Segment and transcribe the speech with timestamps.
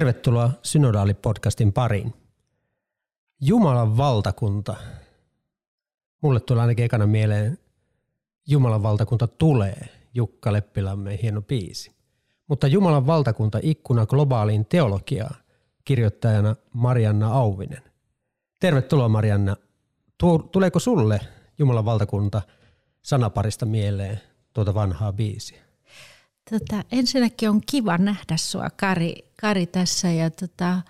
[0.00, 2.14] Tervetuloa Synodaali-podcastin pariin.
[3.40, 4.76] Jumalan valtakunta.
[6.22, 7.58] Mulle tulee ainakin ekana mieleen
[8.48, 11.92] Jumalan valtakunta tulee, Jukka Leppilamme hieno biisi.
[12.48, 15.36] Mutta Jumalan valtakunta ikkuna globaaliin teologiaan,
[15.84, 17.82] kirjoittajana Marianna Auvinen.
[18.60, 19.56] Tervetuloa Marianna.
[20.52, 21.20] Tuleeko sulle
[21.58, 22.42] Jumalan valtakunta
[23.02, 24.20] sanaparista mieleen
[24.52, 25.69] tuota vanhaa biisiä?
[26.50, 30.82] Tota, ensinnäkin on kiva nähdä sua Kari, Kari tässä ja tota,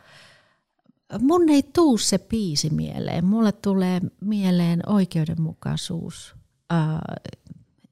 [1.18, 3.24] mun ei tuu se piisi mieleen.
[3.24, 6.34] Mulle tulee mieleen oikeudenmukaisuus,
[6.72, 6.78] äh,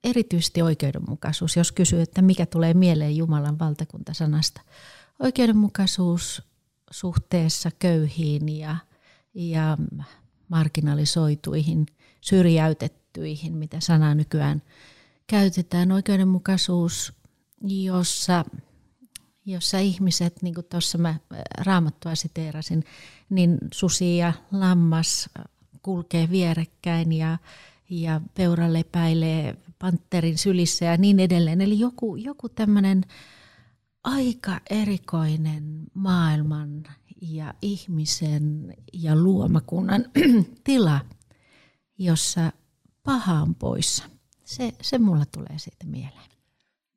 [0.04, 4.60] erityisesti oikeudenmukaisuus, jos kysyy, että mikä tulee mieleen Jumalan valtakuntasanasta.
[5.18, 6.42] Oikeudenmukaisuus
[6.90, 8.76] suhteessa köyhiin ja,
[9.34, 9.78] ja
[10.48, 11.86] marginalisoituihin,
[12.20, 14.62] syrjäytettyihin, mitä sanaa nykyään
[15.26, 15.92] käytetään.
[15.92, 17.17] Oikeudenmukaisuus
[17.62, 18.44] jossa,
[19.46, 21.14] jossa ihmiset, niin kuin tuossa mä
[21.58, 22.84] raamattua siteerasin,
[23.30, 25.30] niin susi ja lammas
[25.82, 27.38] kulkee vierekkäin ja,
[27.90, 31.60] ja peura lepäilee panterin sylissä ja niin edelleen.
[31.60, 33.04] Eli joku, joku tämmöinen
[34.04, 36.82] aika erikoinen maailman
[37.20, 40.04] ja ihmisen ja luomakunnan
[40.64, 41.00] tila,
[41.98, 42.52] jossa
[43.02, 44.04] paha on poissa.
[44.44, 46.37] Se, se mulla tulee siitä mieleen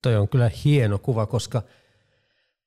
[0.02, 1.62] toi on kyllä hieno kuva, koska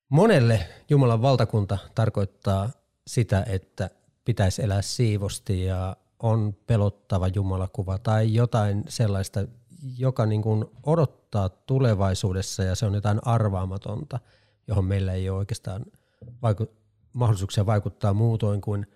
[0.08, 2.70] monelle Jumalan valtakunta tarkoittaa
[3.06, 3.90] sitä, että
[4.24, 9.46] pitäisi elää siivosti ja on pelottava Jumalakuva tai jotain sellaista,
[9.98, 14.20] joka niin kuin odottaa tulevaisuudessa ja se on jotain arvaamatonta,
[14.68, 15.84] johon meillä ei ole oikeastaan
[16.24, 16.73] vaiku-
[17.12, 18.86] mahdollisuuksia vaikuttaa muutoin kuin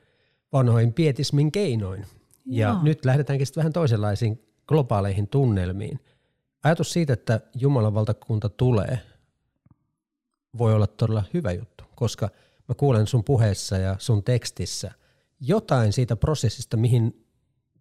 [0.53, 2.07] vanhoin pietismin keinoin.
[2.47, 2.83] Ja Joo.
[2.83, 6.01] nyt lähdetäänkin sitten vähän toisenlaisiin globaaleihin tunnelmiin–
[6.65, 8.99] ajatus siitä, että Jumalan valtakunta tulee,
[10.59, 12.31] voi olla todella hyvä juttu, koska
[12.69, 14.91] mä kuulen sun puheessa ja sun tekstissä
[15.41, 17.27] jotain siitä prosessista, mihin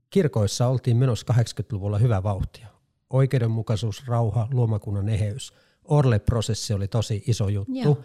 [0.10, 2.68] kirkoissa oltiin menossa 80-luvulla hyvä vauhtia.
[3.10, 5.54] Oikeudenmukaisuus, rauha, luomakunnan eheys.
[5.84, 7.74] Orle-prosessi oli tosi iso juttu.
[7.74, 7.98] Joo.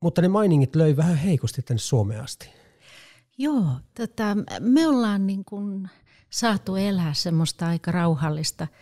[0.00, 2.50] Mutta ne mainingit löi vähän heikosti tänne Suomeen asti.
[3.38, 3.64] Joo,
[3.96, 5.90] tota, me ollaan niin kuin
[6.30, 8.66] saatu elää semmoista aika rauhallista–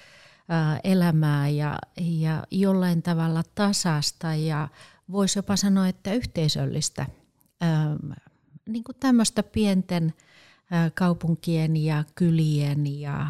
[0.84, 4.68] elämää ja, ja jollain tavalla tasasta ja
[5.12, 7.06] voisi jopa sanoa, että yhteisöllistä,
[8.68, 10.14] niin kuin tämmöistä pienten
[10.94, 13.26] kaupunkien ja kylien ja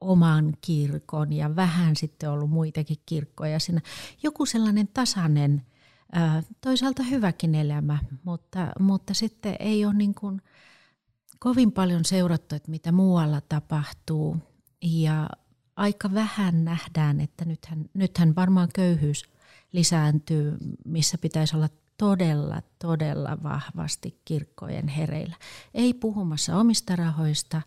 [0.00, 3.80] oman kirkon ja vähän sitten ollut muitakin kirkkoja siinä.
[4.22, 5.62] Joku sellainen tasainen,
[6.60, 10.42] toisaalta hyväkin elämä, mutta, mutta sitten ei ole niin kuin
[11.38, 14.36] kovin paljon seurattu, että mitä muualla tapahtuu
[14.82, 15.28] ja
[15.76, 19.24] aika vähän nähdään, että nythän, nythän varmaan köyhyys
[19.72, 21.68] lisääntyy, missä pitäisi olla
[21.98, 25.36] todella, todella vahvasti kirkkojen hereillä.
[25.74, 27.62] Ei puhumassa omista rahoista,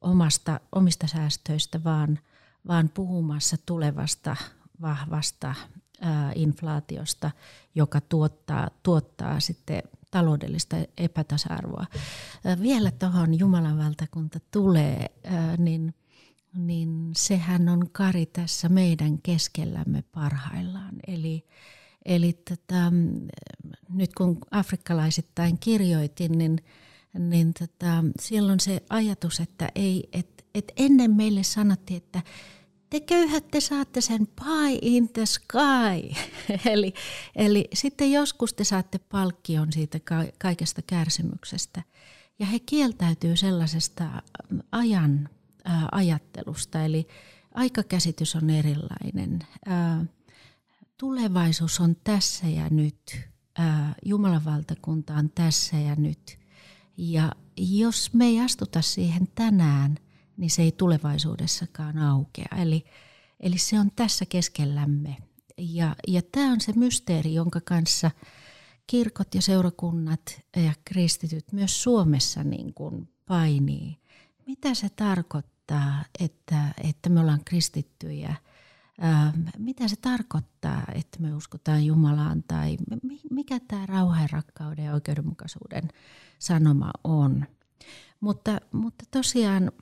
[0.00, 2.18] omasta, omista säästöistä, vaan,
[2.68, 4.36] vaan puhumassa tulevasta
[4.80, 5.54] vahvasta
[6.00, 7.30] ää, inflaatiosta,
[7.74, 11.86] joka tuottaa, tuottaa sitten taloudellista epätasa-arvoa.
[12.44, 15.94] Ää, vielä tuohon Jumalan valtakunta tulee, ää, niin–
[16.54, 20.94] niin sehän on Kari tässä meidän keskellämme parhaillaan.
[21.06, 21.44] Eli,
[22.04, 22.92] eli tota,
[23.88, 26.58] nyt kun afrikkalaisittain kirjoitin, niin,
[27.18, 32.22] niin tota, siellä on se ajatus, että ei, et, et ennen meille sanottiin, että
[32.90, 36.14] te köyhät, te saatte sen pie in the sky.
[36.72, 36.94] eli,
[37.36, 40.00] eli sitten joskus te saatte palkkion siitä
[40.38, 41.82] kaikesta kärsimyksestä.
[42.38, 44.22] Ja he kieltäytyy sellaisesta
[44.72, 45.28] ajan
[45.92, 47.06] ajattelusta, eli
[47.54, 49.38] aikakäsitys on erilainen.
[50.96, 53.20] Tulevaisuus on tässä ja nyt.
[54.04, 56.38] Jumalan valtakunta on tässä ja nyt.
[56.96, 59.96] Ja jos me ei astuta siihen tänään,
[60.36, 62.48] niin se ei tulevaisuudessakaan aukea.
[62.58, 62.84] Eli,
[63.40, 65.16] eli se on tässä keskellämme.
[65.58, 68.10] Ja, ja tämä on se mysteeri, jonka kanssa
[68.86, 73.96] kirkot ja seurakunnat ja kristityt myös Suomessa niin kuin painii.
[74.46, 75.53] Mitä se tarkoittaa?
[75.66, 78.34] Tarkoittaa, että, että me ollaan kristittyjä
[79.58, 82.76] mitä se tarkoittaa, että me uskotaan Jumalaan tai
[83.30, 85.88] mikä tämä rauha ja rakkauden ja oikeudenmukaisuuden
[86.38, 87.46] sanoma on.
[88.20, 89.72] Mutta, mutta tosiaan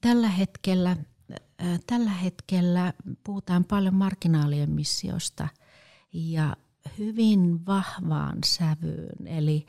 [0.00, 0.96] tällä hetkellä,
[1.86, 2.92] tällä hetkellä
[3.24, 5.48] puhutaan paljon marginaalien missiosta
[6.12, 6.56] ja
[6.98, 9.26] hyvin vahvaan sävyyn.
[9.26, 9.66] Eli,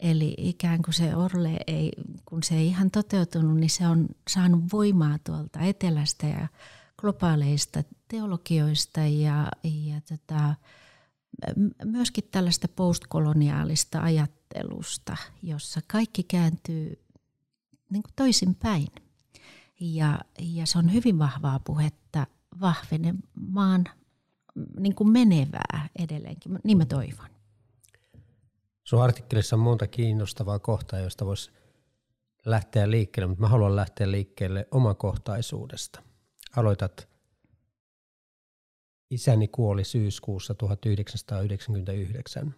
[0.00, 1.92] eli ikään kuin se Orle ei,
[2.24, 6.48] kun se ei ihan toteutunut, niin se on saanut voimaa tuolta etelästä ja
[6.98, 10.54] globaaleista teologioista ja, ja tota,
[11.84, 17.04] myöskin tällaista postkoloniaalista ajattelusta, jossa kaikki kääntyy
[17.90, 18.88] niin kuin toisinpäin.
[19.80, 22.26] Ja, ja se on hyvin vahvaa puhetta
[22.60, 23.84] vahvenemaan
[24.78, 26.58] niin kuin menevää edelleenkin.
[26.64, 27.39] Niin mä toivon.
[28.90, 31.50] Sun artikkelissa on monta kiinnostavaa kohtaa, joista voisi
[32.46, 36.02] lähteä liikkeelle, mutta mä haluan lähteä liikkeelle omakohtaisuudesta.
[36.56, 37.08] Aloitat
[39.10, 42.54] Isäni kuoli syyskuussa 1999.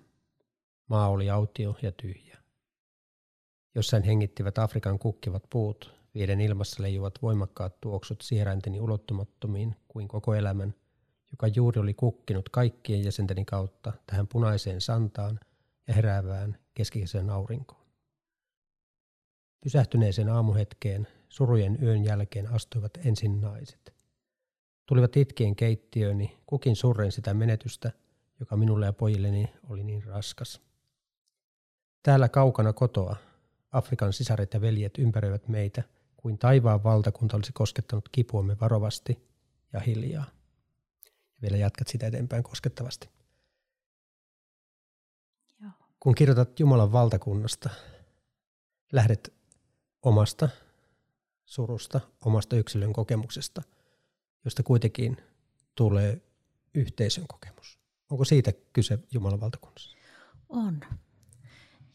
[0.88, 2.38] Maa oli autio ja tyhjä.
[3.74, 10.74] Jossain hengittivät Afrikan kukkivat puut, vieden ilmassa leijuvat voimakkaat tuoksut sierainteni ulottumattomiin kuin koko elämän,
[11.30, 15.40] joka juuri oli kukkinut kaikkien jäsenteni kautta tähän punaiseen santaan
[15.92, 17.82] heräävään keskikesän aurinkoon.
[19.60, 23.94] Pysähtyneeseen aamuhetkeen, surujen yön jälkeen astuivat ensin naiset.
[24.86, 27.92] Tulivat itkien keittiööni, kukin surren sitä menetystä,
[28.40, 30.60] joka minulle ja pojilleni oli niin raskas.
[32.02, 33.16] Täällä kaukana kotoa
[33.72, 35.82] Afrikan sisaret ja veljet ympäröivät meitä,
[36.16, 39.28] kuin taivaan valtakunta olisi koskettanut kipuamme varovasti
[39.72, 40.26] ja hiljaa.
[41.06, 43.08] Ja vielä jatkat sitä eteenpäin koskettavasti.
[46.02, 47.70] Kun kirjoitat Jumalan valtakunnasta,
[48.92, 49.32] lähdet
[50.02, 50.48] omasta
[51.44, 53.62] surusta, omasta yksilön kokemuksesta,
[54.44, 55.16] josta kuitenkin
[55.74, 56.22] tulee
[56.74, 57.78] yhteisön kokemus.
[58.10, 59.96] Onko siitä kyse Jumalan valtakunnassa?
[60.48, 60.80] On.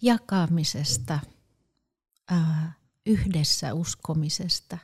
[0.02, 1.20] Jakamisesta,
[2.32, 4.78] äh, yhdessä uskomisesta,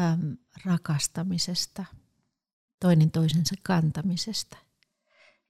[0.00, 0.32] ähm,
[0.64, 1.84] rakastamisesta,
[2.80, 4.65] toinen toisensa kantamisesta.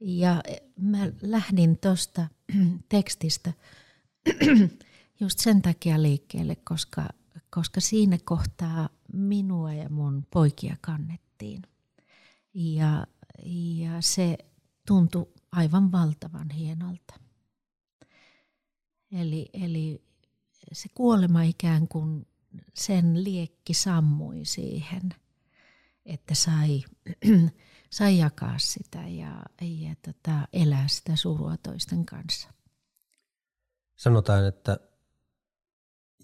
[0.01, 0.43] Ja
[0.81, 2.29] mä lähdin tuosta
[2.89, 3.53] tekstistä
[5.21, 7.09] just sen takia liikkeelle, koska,
[7.51, 11.63] koska siinä kohtaa minua ja mun poikia kannettiin.
[12.55, 13.07] Ja,
[13.79, 14.39] ja se
[14.87, 17.15] tuntui aivan valtavan hienolta.
[19.13, 20.03] Eli, eli
[20.73, 22.27] se kuolema ikään kuin
[22.75, 25.15] sen liekki sammui siihen,
[26.07, 26.85] että sai,
[27.91, 32.49] sai jakaa sitä ja, ja tota, elää sitä surua toisten kanssa.
[33.97, 34.79] Sanotaan, että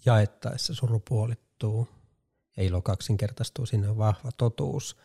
[0.05, 1.87] jaettaessa suru puolittuu
[2.57, 4.97] ja ilo kaksinkertaistuu, siinä on vahva totuus.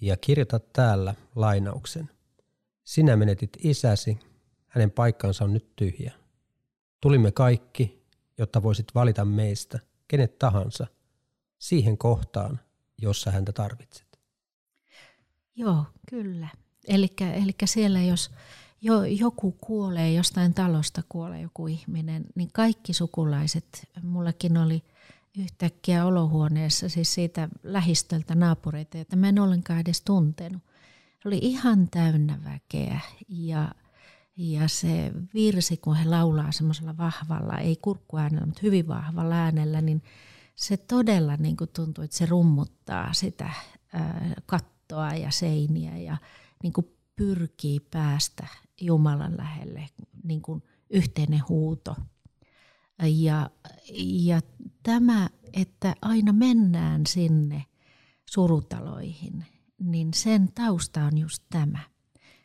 [0.00, 2.10] Ja kirjoita täällä lainauksen.
[2.84, 4.18] Sinä menetit isäsi,
[4.68, 6.12] hänen paikkansa on nyt tyhjä.
[7.00, 8.06] Tulimme kaikki,
[8.38, 10.86] jotta voisit valita meistä, kenet tahansa,
[11.58, 12.60] siihen kohtaan,
[12.98, 14.13] jossa häntä tarvitset.
[15.56, 16.48] Joo, kyllä.
[16.88, 18.30] Eli siellä jos
[18.80, 24.82] jo, joku kuolee, jostain talosta kuolee joku ihminen, niin kaikki sukulaiset, mullakin oli
[25.38, 30.62] yhtäkkiä olohuoneessa, siis siitä lähistöltä naapureita, että mä en ollenkaan edes tuntenut.
[31.24, 33.74] Oli ihan täynnä väkeä ja,
[34.36, 40.02] ja se virsi, kun he laulaa semmoisella vahvalla, ei kurkkuäänellä, mutta hyvin vahvalla äänellä, niin
[40.56, 43.50] se todella niin kuin tuntuu, että se rummuttaa sitä
[44.46, 44.73] kattoa
[45.20, 46.16] ja seiniä ja
[46.62, 46.86] niin kuin
[47.16, 48.46] pyrkii päästä
[48.80, 49.88] Jumalan lähelle,
[50.22, 51.96] niin kuin yhteinen huuto.
[53.02, 53.50] Ja,
[53.98, 54.40] ja
[54.82, 57.64] tämä, että aina mennään sinne
[58.30, 59.44] surutaloihin,
[59.78, 61.80] niin sen tausta on just tämä.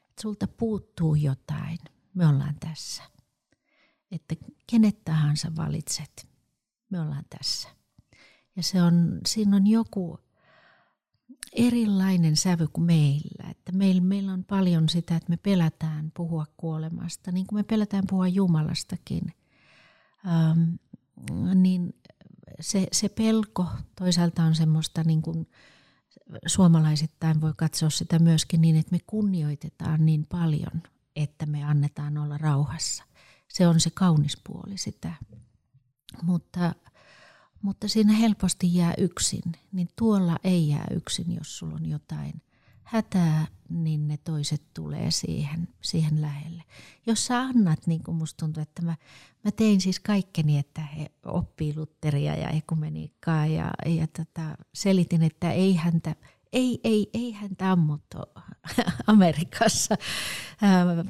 [0.10, 1.78] Että sulta puuttuu jotain,
[2.14, 3.04] me ollaan tässä.
[4.12, 4.36] Että
[4.68, 6.28] kenet tahansa valitset,
[6.90, 7.70] me ollaan tässä.
[8.56, 10.20] Ja se on, siinä on joku
[11.54, 13.50] erilainen sävy kuin meillä.
[13.50, 18.04] Että meillä, meillä on paljon sitä, että me pelätään puhua kuolemasta, niin kuin me pelätään
[18.10, 19.34] puhua Jumalastakin.
[20.28, 20.74] Ähm,
[21.56, 21.94] niin
[22.60, 25.48] se, se pelko toisaalta on semmoista niin kuin
[26.48, 30.84] suomalaisittain voi katsoa sitä myöskin niin, että me kunnioitetaan niin paljon,
[31.16, 33.04] että me annetaan olla rauhassa.
[33.48, 35.14] Se on se kaunis puoli sitä.
[36.22, 36.76] Mutta
[37.62, 42.42] mutta siinä helposti jää yksin, niin tuolla ei jää yksin, jos sulla on jotain
[42.90, 46.64] hätää, niin ne toiset tulee siihen, siihen lähelle.
[47.06, 48.96] Jos sä annat, niin kuin musta tuntuu, että mä,
[49.44, 55.52] mä tein siis kaikkeni, että he oppii Lutteria ja ekumeniikkaa ja, ja tota, selitin, että
[55.52, 56.16] ei häntä,
[56.54, 58.18] ei, ei, ei häntä ammuttu
[59.08, 59.96] Amerikassa,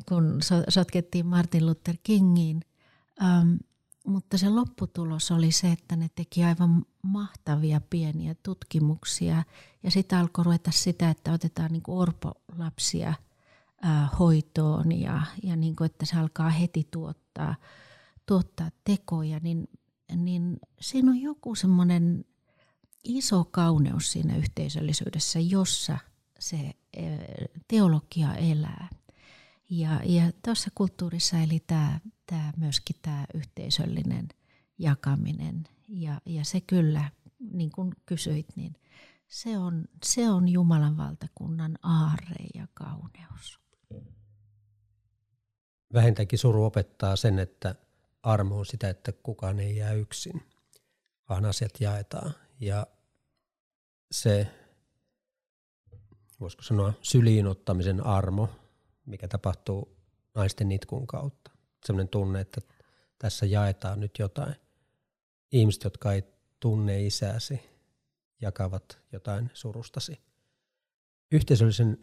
[0.09, 0.39] kun
[0.69, 2.61] sotkettiin Martin Luther Kingiin.
[4.09, 9.43] Mutta se lopputulos oli se, että ne teki aivan mahtavia pieniä tutkimuksia
[9.83, 13.13] ja sitten alkoi ruveta sitä, että otetaan niin orpolapsia
[14.19, 17.55] hoitoon ja, ja niin kuin, että se alkaa heti tuottaa,
[18.25, 19.69] tuottaa tekoja, niin,
[20.15, 22.25] niin siinä on joku semmoinen
[23.03, 25.97] iso kauneus siinä yhteisöllisyydessä, jossa
[26.39, 26.73] se
[27.67, 28.89] teologia elää.
[29.69, 34.27] Ja, ja tuossa kulttuurissa eli tämä, tämä myöskin tämä yhteisöllinen
[34.77, 35.63] jakaminen.
[35.87, 38.75] Ja, ja se kyllä, niin kuin kysyit, niin
[39.27, 43.59] se on, se on Jumalan valtakunnan aarre ja kauneus.
[45.93, 47.75] Vähintäänkin suru opettaa sen, että
[48.23, 50.43] armo on sitä, että kukaan ei jää yksin,
[51.29, 52.33] vaan asiat jaetaan.
[52.59, 52.87] Ja
[54.11, 54.51] se,
[56.39, 58.49] voisiko sanoa, syliinottamisen armo,
[59.09, 59.97] mikä tapahtuu
[60.35, 61.51] naisten itkun kautta.
[61.85, 62.61] Sellainen tunne, että
[63.19, 64.55] tässä jaetaan nyt jotain.
[65.51, 66.23] Ihmiset, jotka ei
[66.59, 67.61] tunne isääsi,
[68.41, 70.21] jakavat jotain surustasi.
[71.31, 71.97] Yhteisöllisen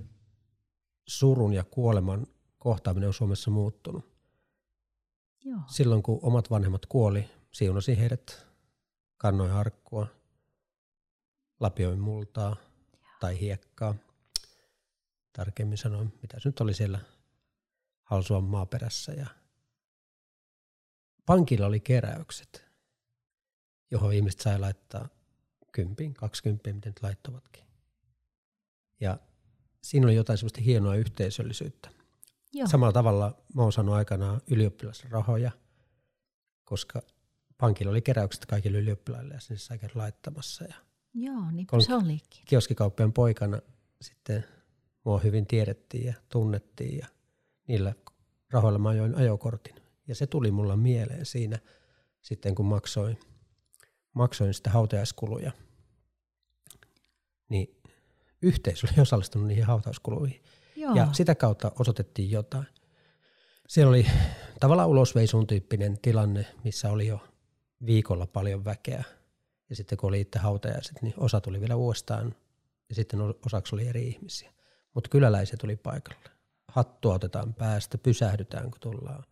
[1.07, 2.27] surun ja kuoleman
[2.59, 4.17] kohtaaminen on Suomessa muuttunut.
[5.45, 5.61] Joo.
[5.67, 8.47] Silloin kun omat vanhemmat kuoli, siunasi heidät
[9.17, 10.07] kannoin harkkua,
[11.61, 13.11] lapioin multaa Joo.
[13.21, 13.95] tai hiekkaa
[15.37, 16.99] tarkemmin sanoen, mitä se nyt oli siellä
[18.03, 19.13] Halsuan maaperässä.
[19.13, 19.27] Ja
[21.27, 22.65] pankilla oli keräykset,
[23.91, 25.09] johon ihmiset sai laittaa
[25.73, 27.65] kympin, kaksikymppiä, miten nyt laittovatkin.
[29.01, 29.19] Ja
[29.83, 31.91] siinä oli jotain semmoista hienoa yhteisöllisyyttä.
[32.53, 32.69] Joo.
[32.69, 35.51] Samalla tavalla mä oon saanut aikanaan ylioppilasrahoja,
[36.65, 37.03] koska
[37.59, 40.65] pankilla oli keräykset kaikille ylioppilaille ja sinne sai laittamassa.
[40.65, 40.75] Ja
[41.15, 42.43] Joo, niin se olikin.
[42.45, 43.61] Kioskikauppian poikana
[44.01, 44.45] sitten
[45.07, 47.07] mua hyvin tiedettiin ja tunnettiin ja
[47.67, 47.95] niillä
[48.51, 49.75] rahoilla mä ajoin ajokortin.
[50.09, 51.59] Ja se tuli mulla mieleen siinä
[52.23, 53.19] sitten, kun maksoin,
[54.13, 55.53] maksoin sitä hautajaiskuluja.
[57.49, 57.81] Niin
[58.43, 60.43] yhteisö oli osallistunut niihin hautauskuluihin.
[60.77, 60.95] Joo.
[60.95, 62.67] Ja sitä kautta osoitettiin jotain.
[63.69, 64.07] Siellä oli
[64.61, 67.21] tavallaan ulosveisun tyyppinen tilanne, missä oli jo
[67.87, 69.05] viikolla paljon väkeä.
[69.71, 72.35] Ja sitten kun oli itse hautajaiset, niin osa tuli vielä uudestaan
[72.89, 74.56] ja sitten osaksi oli eri ihmisiä.
[74.97, 76.31] Mutta kyläläiset tuli paikalle.
[76.69, 79.25] Hattua otetaan päästä, pysähdytään kun tullaan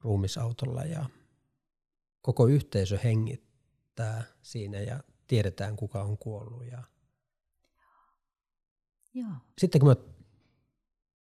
[0.00, 1.04] ruumisautolla ja
[2.22, 6.66] koko yhteisö hengittää siinä ja tiedetään kuka on kuollut.
[6.66, 6.82] Ja
[9.14, 9.30] Joo.
[9.58, 9.96] Sitten kun mä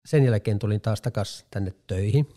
[0.05, 2.27] sen jälkeen tulin taas takaisin tänne töihin,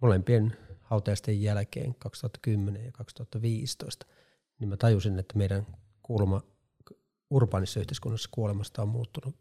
[0.00, 4.06] molempien hautajaisten jälkeen 2010 ja 2015,
[4.58, 5.66] niin mä tajusin, että meidän
[6.02, 6.42] kulma
[7.30, 9.36] urbaanissa yhteiskunnassa kuolemasta on muuttunut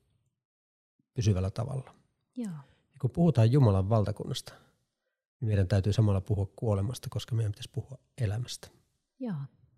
[1.13, 1.96] pysyvällä tavalla.
[2.36, 2.51] Joo.
[2.94, 4.53] Ja kun puhutaan Jumalan valtakunnasta,
[5.39, 8.67] niin meidän täytyy samalla puhua kuolemasta, koska meidän pitäisi puhua elämästä.
[9.20, 9.36] Joo.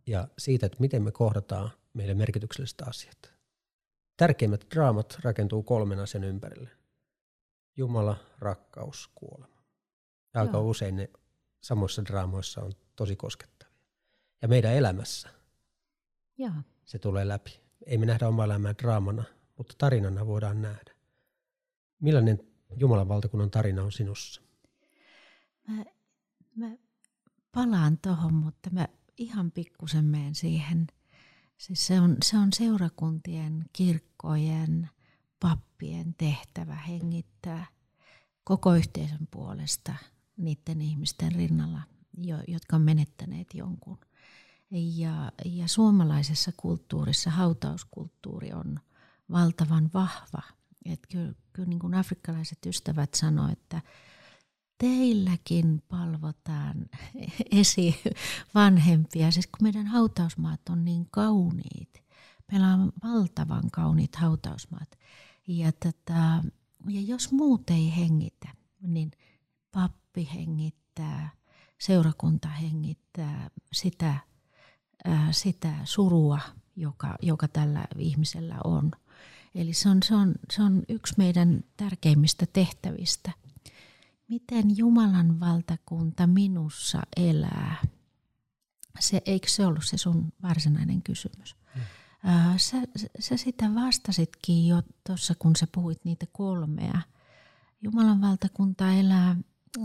[0.07, 3.33] Ja siitä, että miten me kohdataan meille merkitykselliset asiat.
[4.17, 6.69] Tärkeimmät draamat rakentuu kolmen asian ympärille.
[7.77, 9.59] Jumala, rakkaus, kuolema.
[10.33, 10.69] Ja aika Joo.
[10.69, 11.09] usein ne
[11.61, 13.75] samoissa draamoissa on tosi koskettavia.
[14.41, 15.29] Ja meidän elämässä
[16.37, 16.51] Joo.
[16.85, 19.23] se tulee läpi ei me nähdä omaa elämää draamana,
[19.57, 20.93] mutta tarinana voidaan nähdä.
[21.99, 22.39] Millainen
[22.77, 24.41] Jumalan valtakunnan tarina on sinussa?
[25.67, 25.85] Mä,
[26.55, 26.77] mä
[27.51, 30.87] palaan tuohon, mutta mä ihan pikkusen menen siihen.
[31.57, 34.89] Siis se, on, se on seurakuntien, kirkkojen,
[35.39, 37.65] pappien tehtävä hengittää
[38.43, 39.95] koko yhteisön puolesta
[40.37, 41.81] niiden ihmisten rinnalla,
[42.47, 43.97] jotka on menettäneet jonkun.
[44.71, 48.79] Ja, ja suomalaisessa kulttuurissa hautauskulttuuri on
[49.31, 50.41] valtavan vahva.
[50.85, 53.81] Et kyllä, kyllä niin kuin afrikkalaiset ystävät sanoivat, että
[54.77, 56.85] teilläkin palvotaan
[57.51, 58.01] esi
[58.55, 62.03] vanhempia, siis kun meidän hautausmaat on niin kauniit.
[62.51, 64.99] Meillä on valtavan kauniit hautausmaat.
[65.47, 66.43] Ja, tätä,
[66.87, 68.49] ja jos muut ei hengitä,
[68.81, 69.11] niin
[69.71, 71.29] pappi hengittää,
[71.77, 74.28] seurakunta hengittää sitä
[75.31, 76.39] sitä surua,
[76.75, 78.91] joka, joka tällä ihmisellä on.
[79.55, 83.31] Eli se on, se, on, se on yksi meidän tärkeimmistä tehtävistä.
[84.27, 87.75] Miten Jumalan valtakunta minussa elää?
[88.99, 91.55] Se, eikö se ollut se sun varsinainen kysymys?
[91.75, 91.81] Mm.
[92.57, 92.77] Sä,
[93.19, 97.01] sä sitä vastasitkin jo tuossa, kun sä puhuit niitä kolmea.
[97.81, 99.35] Jumalan valtakunta elää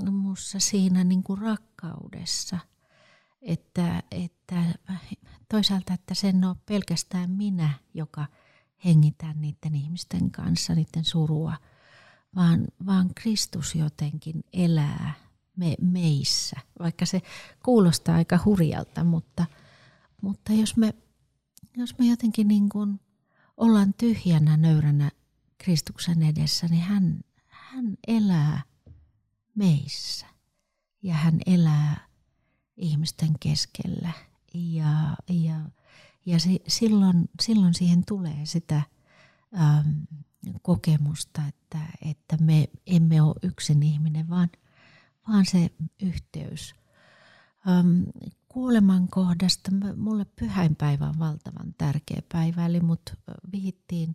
[0.04, 2.58] minussa siinä niin kuin rakkaudessa–
[3.44, 4.64] että, että
[5.48, 8.26] toisaalta, että sen on pelkästään minä, joka
[8.84, 11.56] hengitä niiden ihmisten kanssa, niiden surua,
[12.36, 15.14] vaan, vaan Kristus jotenkin elää
[15.56, 17.22] me, meissä, vaikka se
[17.64, 19.46] kuulostaa aika hurjalta, mutta,
[20.22, 20.94] mutta jos, me,
[21.76, 23.00] jos me jotenkin niin kuin
[23.56, 25.10] ollaan tyhjänä, nöyränä
[25.58, 28.62] Kristuksen edessä, niin hän, hän elää
[29.54, 30.26] meissä.
[31.02, 32.08] Ja hän elää
[32.76, 34.12] ihmisten keskellä.
[34.54, 35.60] Ja, ja,
[36.26, 38.82] ja si, silloin, silloin siihen tulee sitä
[39.60, 39.90] ähm,
[40.62, 41.78] kokemusta, että,
[42.10, 44.50] että me emme ole yksin ihminen, vaan,
[45.28, 45.70] vaan se
[46.02, 46.74] yhteys.
[47.68, 48.02] Ähm,
[48.48, 53.14] kuoleman kohdasta mulle pyhäinpäivä on valtavan tärkeä päivä, eli mut
[53.52, 54.14] vihittiin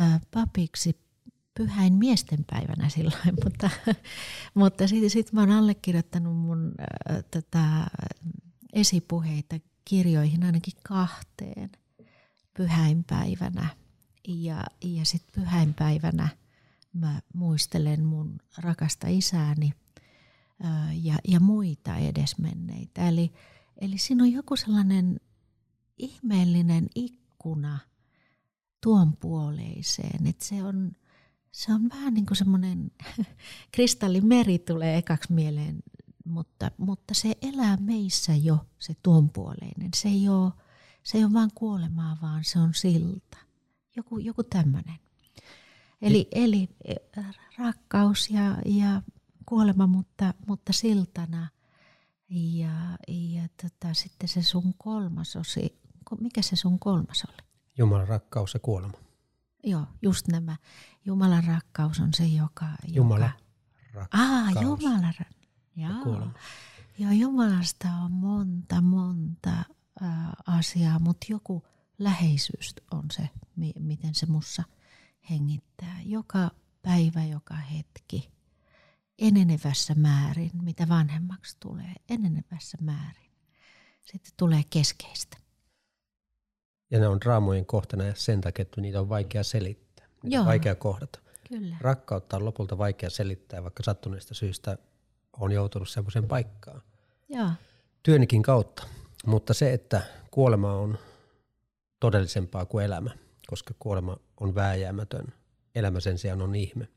[0.00, 1.00] äh, papiksi
[1.54, 3.70] pyhäin miesten päivänä silloin, mutta,
[4.54, 7.86] mutta sitten sit mä oon allekirjoittanut mun äh, tätä
[8.72, 11.70] esipuheita kirjoihin ainakin kahteen
[12.56, 13.68] pyhäinpäivänä.
[14.28, 16.28] Ja, ja sitten pyhäinpäivänä
[16.92, 19.72] mä muistelen mun rakasta isääni
[20.64, 23.08] äh, ja, ja muita edesmenneitä.
[23.08, 23.32] Eli,
[23.80, 25.20] eli siinä on joku sellainen
[25.98, 27.78] ihmeellinen ikkuna
[28.82, 30.92] tuon puoleiseen, että se on,
[31.52, 32.90] se on vähän niin kuin semmoinen
[33.74, 35.82] kristallimeri tulee ekaksi mieleen,
[36.24, 39.90] mutta, mutta se elää meissä jo, se tuonpuoleinen.
[39.94, 40.52] Se ei ole,
[41.02, 43.36] se ei ole vain kuolemaa, vaan se on silta.
[43.96, 44.98] Joku, joku tämmöinen.
[46.02, 46.68] Eli, eli
[47.58, 49.02] rakkaus ja, ja
[49.46, 51.48] kuolema, mutta, mutta siltana.
[52.30, 55.78] Ja, ja tota, sitten se sun kolmas osi,
[56.20, 57.48] mikä se sun kolmas oli?
[57.78, 59.01] Jumalan rakkaus ja kuolema.
[59.64, 60.56] Joo, just nämä.
[61.04, 62.66] Jumalan rakkaus on se, joka...
[62.86, 63.36] Jumala joka...
[63.92, 64.30] rakkaus.
[64.30, 65.12] Ah, Jumala.
[65.76, 66.28] Joo.
[66.98, 69.50] Joo, Jumalasta on monta, monta
[70.02, 70.08] äh,
[70.46, 71.62] asiaa, mutta joku
[71.98, 74.62] läheisyys on se, mi- miten se mussa
[75.30, 75.96] hengittää.
[76.04, 76.50] Joka
[76.82, 78.32] päivä, joka hetki,
[79.18, 83.30] enenevässä määrin, mitä vanhemmaksi tulee, enenevässä määrin.
[84.00, 85.36] Sitten tulee keskeistä.
[86.92, 90.06] Ja ne on raamojen kohtana ja sen takia, että niitä on vaikea selittää.
[90.22, 91.18] Niitä on vaikea kohdata.
[91.48, 91.76] Kyllä.
[91.80, 94.78] Rakkautta on lopulta vaikea selittää, vaikka sattuneesta syystä
[95.32, 96.82] on joutunut semmoiseen paikkaan.
[97.28, 97.48] Joo.
[98.02, 98.86] Työnikin kautta.
[99.26, 100.98] Mutta se, että kuolema on
[102.00, 103.10] todellisempaa kuin elämä,
[103.46, 105.26] koska kuolema on vääjäämätön.
[105.74, 106.88] Elämä sen sijaan on ihme.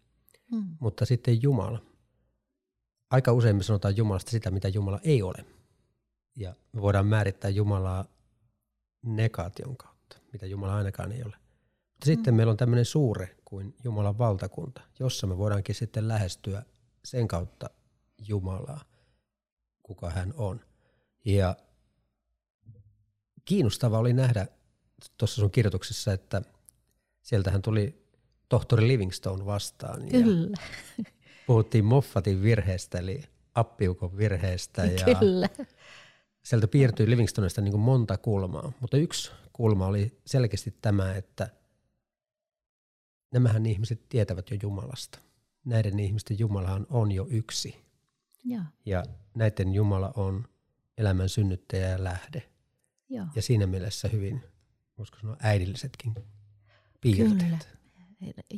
[0.51, 0.77] Hmm.
[0.79, 1.81] Mutta sitten Jumala.
[3.09, 5.45] Aika usein me sanotaan Jumalasta sitä, mitä Jumala ei ole.
[6.35, 8.05] Ja me voidaan määrittää Jumalaa
[9.05, 11.35] negaation kautta, mitä Jumala ainakaan ei ole.
[11.95, 12.35] Mutta sitten mm.
[12.35, 16.63] meillä on tämmöinen suure kuin Jumalan valtakunta, jossa me voidaankin sitten lähestyä
[17.05, 17.69] sen kautta
[18.27, 18.85] Jumalaa,
[19.83, 20.61] kuka hän on.
[21.25, 21.55] Ja
[23.45, 24.47] kiinnostava oli nähdä
[25.17, 26.41] tuossa sun kirjoituksessa, että
[27.21, 28.05] sieltähän tuli
[28.49, 30.09] tohtori Livingstone vastaan.
[30.09, 30.57] Kyllä.
[30.97, 31.03] Ja
[31.47, 33.23] puhuttiin Moffatin virheestä, eli
[33.55, 34.85] appiukon virheestä.
[34.85, 35.49] Ja Kyllä
[36.45, 41.49] sieltä piirtyi Livingstonesta niin kuin monta kulmaa, mutta yksi kulma oli selkeästi tämä, että
[43.31, 45.19] nämähän ihmiset tietävät jo Jumalasta.
[45.65, 47.85] Näiden ihmisten Jumalahan on jo yksi.
[48.43, 49.03] Ja, ja
[49.35, 50.47] näiden Jumala on
[50.97, 52.49] elämän synnyttäjä ja lähde.
[53.09, 54.43] Ja, Ja siinä mielessä hyvin,
[54.97, 56.15] voisiko sanoa äidillisetkin
[57.01, 57.39] piirteet.
[57.39, 57.59] Kyllä.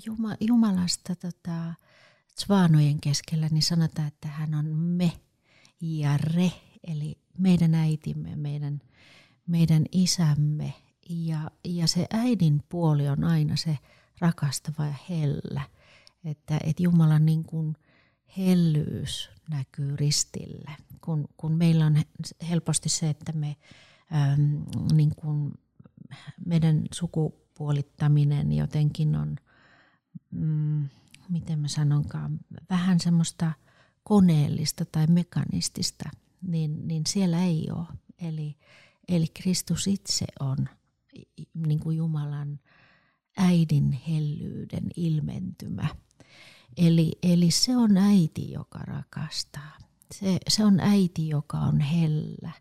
[0.06, 1.74] Juma, Jumalasta tota,
[2.36, 5.12] Tsvaanojen keskellä niin sanotaan, että hän on me
[5.82, 6.52] ja re,
[6.88, 8.82] eli meidän äitimme, meidän,
[9.48, 10.74] meidän isämme.
[11.10, 13.78] Ja, ja se äidin puoli on aina se
[14.20, 15.62] rakastava ja hellä.
[16.26, 17.76] Että, että Jumalan niin kuin
[18.38, 20.72] hellyys näkyy ristille.
[21.02, 21.98] Kun, kun meillä on
[22.50, 23.56] helposti se, että me
[24.34, 25.54] äm, niin kuin
[26.46, 29.36] meidän sukupuolittaminen jotenkin on,
[30.32, 30.90] mm,
[31.30, 33.52] miten mä sanonkaan, vähän semmoista
[34.04, 36.10] koneellista tai mekanistista–
[36.42, 37.88] niin, niin siellä ei ole.
[38.22, 38.56] Eli,
[39.08, 40.58] eli Kristus itse on
[41.54, 42.60] niin kuin Jumalan
[43.38, 45.88] äidin hellyyden ilmentymä.
[46.78, 49.78] Eli, eli se on äiti, joka rakastaa.
[50.14, 52.52] Se, se on äiti, joka on hellä.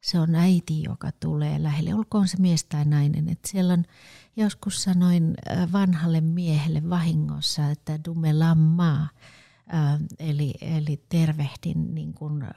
[0.00, 1.94] Se on äiti, joka tulee lähelle.
[1.94, 3.28] Olkoon se mies tai nainen.
[3.28, 3.84] Että siellä on,
[4.36, 9.37] joskus sanoin äh, vanhalle miehelle vahingossa, että dume lammaa Äh,
[10.18, 12.50] eli, eli tervehdin niin kuin äh,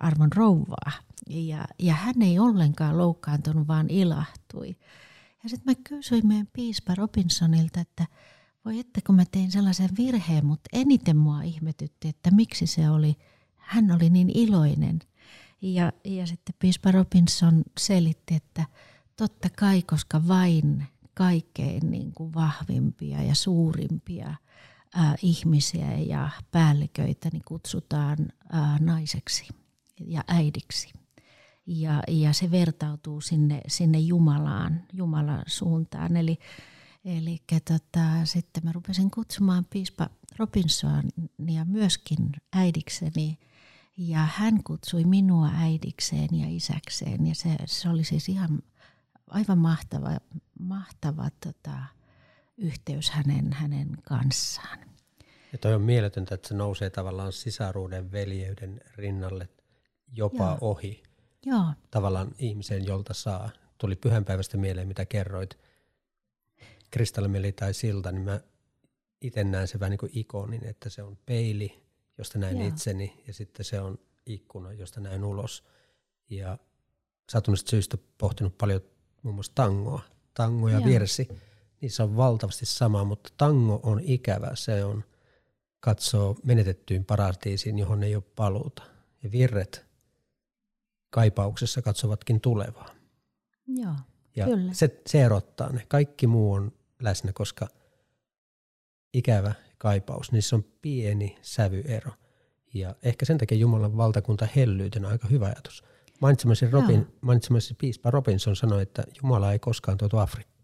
[0.00, 0.92] arvon rouvaa.
[1.30, 4.76] Ja, ja hän ei ollenkaan loukkaantunut, vaan ilahtui.
[5.42, 8.06] Ja sitten mä kysyin meidän piispa Robinsonilta, että
[8.64, 13.16] voi että kun mä tein sellaisen virheen, mutta eniten mua ihmetytti, että miksi se oli,
[13.56, 14.98] hän oli niin iloinen.
[15.62, 18.64] Ja, ja sitten piispa Robinson selitti, että
[19.16, 24.34] totta kai, koska vain kaikkein niin kuin vahvimpia ja suurimpia
[25.22, 28.18] ihmisiä ja päälliköitä niin kutsutaan
[28.80, 29.48] naiseksi
[30.06, 30.92] ja äidiksi.
[31.66, 36.16] Ja, ja se vertautuu sinne, sinne Jumalaan, Jumalan suuntaan.
[36.16, 36.38] Eli,
[37.04, 43.38] eli tota, sitten mä rupesin kutsumaan piispa Robinsonia myöskin äidikseni.
[43.96, 47.26] Ja hän kutsui minua äidikseen ja isäkseen.
[47.26, 48.62] Ja se, se oli siis ihan
[49.26, 50.10] aivan mahtava,
[50.60, 51.76] mahtava tota,
[52.60, 54.78] yhteys hänen, hänen kanssaan.
[55.52, 59.48] Ja toi on mieletöntä, että se nousee tavallaan sisaruuden, veljeyden rinnalle
[60.12, 60.58] jopa Joo.
[60.60, 61.02] ohi.
[61.46, 61.64] Joo.
[61.90, 63.50] Tavallaan ihmisen, jolta saa.
[63.78, 65.58] Tuli pyhänpäivästä mieleen, mitä kerroit.
[66.90, 68.40] Kristallimeli tai silta, niin mä
[69.20, 71.82] itse näen se vähän niin kuin ikonin, että se on peili,
[72.18, 72.68] josta näen Joo.
[72.68, 75.64] itseni, ja sitten se on ikkuna, josta näen ulos.
[76.30, 76.58] Ja
[77.30, 78.80] satunnaisesta syystä pohtinut paljon
[79.22, 80.02] muun muassa tangoa.
[80.34, 80.86] Tango ja Joo.
[80.86, 81.28] virsi,
[81.80, 84.50] niissä on valtavasti sama, mutta tango on ikävä.
[84.54, 85.04] Se on
[85.80, 88.82] katsoo menetettyyn paratiisiin, johon ei ole paluuta.
[89.22, 89.86] Ja virret
[91.10, 92.90] kaipauksessa katsovatkin tulevaa.
[93.66, 93.94] Joo,
[94.36, 94.72] ja kyllä.
[94.72, 95.86] Se, se erottaa ne.
[95.88, 97.68] Kaikki muu on läsnä, koska
[99.14, 102.12] ikävä kaipaus, niissä on pieni sävyero.
[102.74, 105.84] Ja ehkä sen takia Jumalan valtakunta hellyytenä aika hyvä ajatus.
[106.20, 110.59] Mainitsemasi, Robin, mainitsemasi piispa Robinson sanoi, että Jumala ei koskaan tuotu Afrikkaan.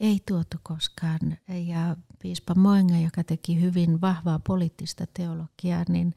[0.00, 1.20] Ei tuotu koskaan.
[1.66, 6.14] Ja piispa Moinga, joka teki hyvin vahvaa poliittista teologiaa, niin,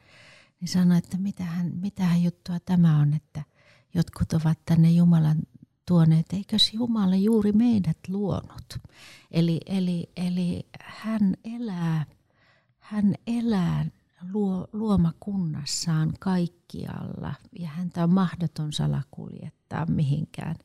[0.59, 3.43] niin sanoi, että mitähän, mitähän juttua tämä on, että
[3.93, 5.37] jotkut ovat tänne Jumalan
[5.87, 8.77] tuoneet, eikös Jumala juuri meidät luonut.
[9.31, 12.05] Eli, eli, eli hän elää,
[12.79, 13.85] hän elää
[14.33, 20.55] luo, luomakunnassaan kaikkialla ja häntä on mahdoton salakuljettaa mihinkään,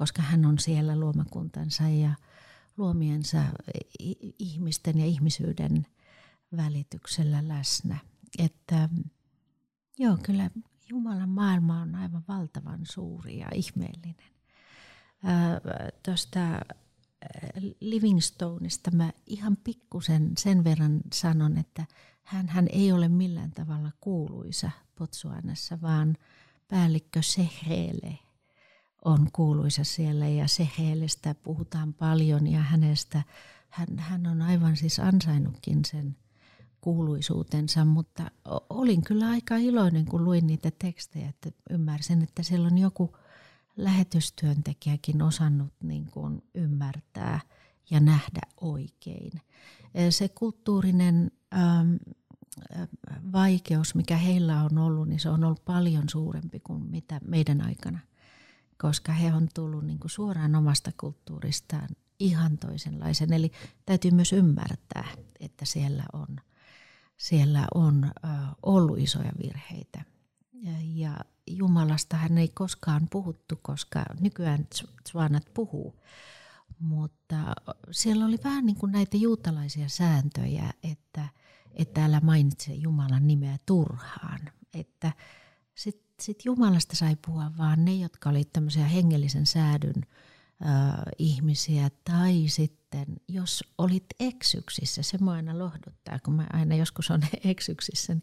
[0.00, 2.14] koska hän on siellä luomakuntansa ja
[2.76, 3.42] luomiensa
[4.38, 5.86] ihmisten ja ihmisyyden
[6.56, 7.98] välityksellä läsnä.
[8.38, 8.88] Että
[9.98, 10.50] joo, kyllä
[10.88, 14.32] Jumalan maailma on aivan valtavan suuri ja ihmeellinen.
[16.04, 16.40] Tuosta
[17.80, 21.86] Livingstoneista mä ihan pikkusen sen verran sanon, että
[22.22, 26.16] hän, hän ei ole millään tavalla kuuluisa Potsuanassa, vaan
[26.68, 28.18] päällikkö Sehele
[29.04, 33.22] on kuuluisa siellä ja Sehelestä puhutaan paljon ja hänestä
[33.68, 36.16] hän, hän on aivan siis ansainnutkin sen
[36.80, 38.30] kuuluisuutensa, mutta
[38.70, 43.16] olin kyllä aika iloinen, kun luin niitä tekstejä, että ymmärsin, että siellä on joku
[43.76, 47.40] lähetystyöntekijäkin osannut niin kuin ymmärtää
[47.90, 49.32] ja nähdä oikein.
[50.10, 51.94] Se kulttuurinen ähm,
[53.32, 57.98] vaikeus, mikä heillä on ollut, niin se on ollut paljon suurempi kuin mitä meidän aikana,
[58.80, 61.88] koska he on tullut niin kuin suoraan omasta kulttuuristaan
[62.18, 63.32] ihan toisenlaisen.
[63.32, 63.52] Eli
[63.86, 65.08] täytyy myös ymmärtää,
[65.40, 66.36] että siellä on,
[67.16, 68.10] siellä on
[68.62, 70.04] ollut isoja virheitä.
[70.94, 71.16] Ja,
[71.46, 74.66] Jumalasta hän ei koskaan puhuttu, koska nykyään
[75.02, 76.00] Tswanat puhuu.
[76.78, 77.54] Mutta
[77.90, 81.28] siellä oli vähän niin kuin näitä juutalaisia sääntöjä, että–
[81.74, 84.40] että älä mainitse Jumalan nimeä turhaan.
[84.74, 85.12] Että
[85.74, 90.06] sitten sit Jumalasta sai puhua vaan ne, jotka olivat tämmöisiä hengellisen säädyn
[90.66, 91.90] äh, ihmisiä.
[92.04, 98.14] Tai sitten, jos olit eksyksissä, se mua aina lohduttaa, kun mä aina joskus on eksyksissä,
[98.14, 98.22] niin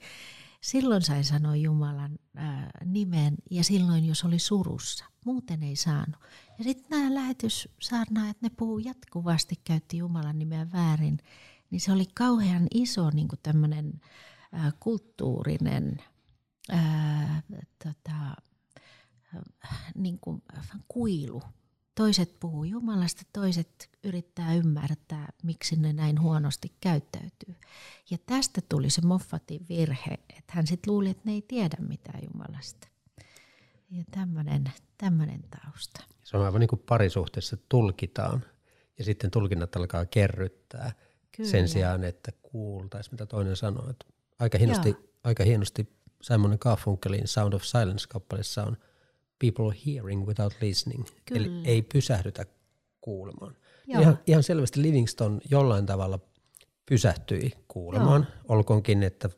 [0.62, 5.06] silloin sai sanoa Jumalan äh, nimen ja silloin, jos oli surussa.
[5.26, 6.22] Muuten ei saanut.
[6.58, 11.20] Ja sitten nämä lähetyssaarnaajat, ne puhuu jatkuvasti, käytti Jumalan nimeä väärin
[11.72, 14.02] niin se oli kauhean iso niin tämmöinen
[14.80, 16.02] kulttuurinen
[16.72, 17.42] ää,
[17.84, 18.14] tota,
[19.96, 20.44] niin kuin
[20.88, 21.44] kuilu.
[21.96, 27.56] Toiset puhuu Jumalasta, toiset yrittää ymmärtää, miksi ne näin huonosti käyttäytyy.
[28.10, 32.20] Ja tästä tuli se Moffatin virhe, että hän sitten luuli, että ne ei tiedä mitään
[32.34, 32.88] Jumalasta.
[33.92, 34.04] Ja
[34.98, 36.04] tämmöinen tausta.
[36.24, 38.46] Se on aivan niin kuin parisuhteessa tulkitaan
[38.98, 40.92] ja sitten tulkinnat alkaa kerryttää–
[41.38, 41.50] Kyllä.
[41.50, 43.90] sen sijaan, että kuultaisiin, mitä toinen sanoo.
[43.90, 44.06] Että
[44.40, 48.78] aika, hienosti, aika hienosti Simon Garfunkelin Sound of Silence-kappaleessa on
[49.40, 51.06] people hearing without listening.
[51.26, 51.42] Kyllä.
[51.42, 52.46] Eli ei pysähdytä
[53.02, 53.56] kuulemaan.
[53.88, 56.20] Ihan, ihan selvästi Livingston jollain tavalla
[56.86, 58.58] pysähtyi kuulemaan, Joo.
[58.58, 59.30] olkoonkin, että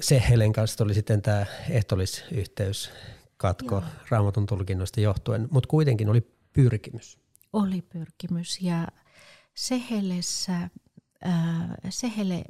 [0.00, 2.90] se Helen kanssa oli sitten tämä ehtolisyhteys
[3.36, 3.84] katko Joo.
[4.08, 6.20] raamatun tulkinnoista johtuen, mutta kuitenkin oli
[6.52, 7.18] pyrkimys.
[7.52, 8.88] Oli pyrkimys ja
[9.54, 10.70] Sehelessä,
[11.26, 12.44] äh, Sehele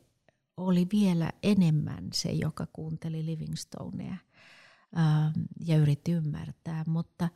[0.56, 7.28] oli vielä enemmän se, joka kuunteli Livingstonea äh, ja yritti ymmärtää, mutta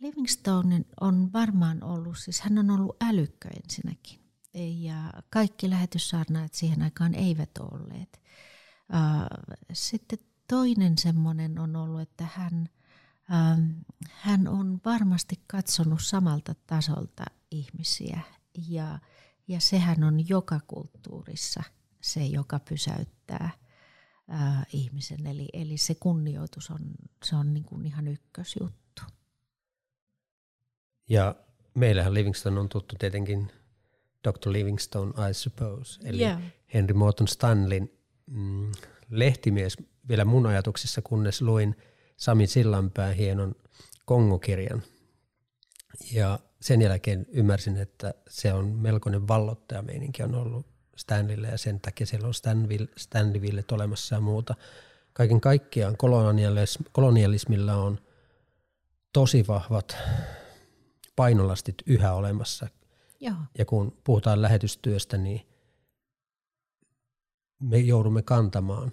[0.00, 4.20] Livingstone on varmaan ollut, siis hän on ollut älykkö ensinnäkin.
[4.54, 8.20] Ja kaikki lähetyssaarnaajat siihen aikaan eivät olleet.
[9.72, 12.68] Sitten toinen semmoinen on ollut, että hän,
[14.10, 18.20] hän on varmasti katsonut samalta tasolta ihmisiä.
[18.68, 18.98] Ja,
[19.48, 21.62] ja sehän on joka kulttuurissa
[22.08, 23.50] se, joka pysäyttää
[24.72, 25.26] ihmisen.
[25.26, 26.78] Eli, eli se kunnioitus on,
[27.24, 29.02] se on niin kuin ihan ykkösjuttu.
[31.08, 31.34] Ja
[31.74, 33.52] meillähän Livingston on tuttu tietenkin
[34.28, 34.52] Dr.
[34.52, 36.42] Livingstone, I suppose, eli yeah.
[36.74, 37.92] Henry Morton Stanlin
[38.26, 38.72] mm,
[39.10, 39.76] lehtimies
[40.08, 41.76] vielä mun ajatuksissa, kunnes luin
[42.16, 43.54] Sami Sillanpään hienon
[44.04, 44.82] Kongokirjan.
[46.12, 52.06] Ja sen jälkeen ymmärsin, että se on melkoinen vallottajameininki on ollut Stanleylle ja sen takia
[52.06, 54.54] siellä on Stanville, Stanleyville olemassa ja muuta.
[55.12, 55.96] Kaiken kaikkiaan
[56.92, 57.98] kolonialismilla on
[59.12, 59.96] tosi vahvat
[61.16, 62.68] painolastit yhä olemassa.
[63.20, 63.34] Joo.
[63.58, 65.46] Ja kun puhutaan lähetystyöstä, niin
[67.58, 68.92] me joudumme kantamaan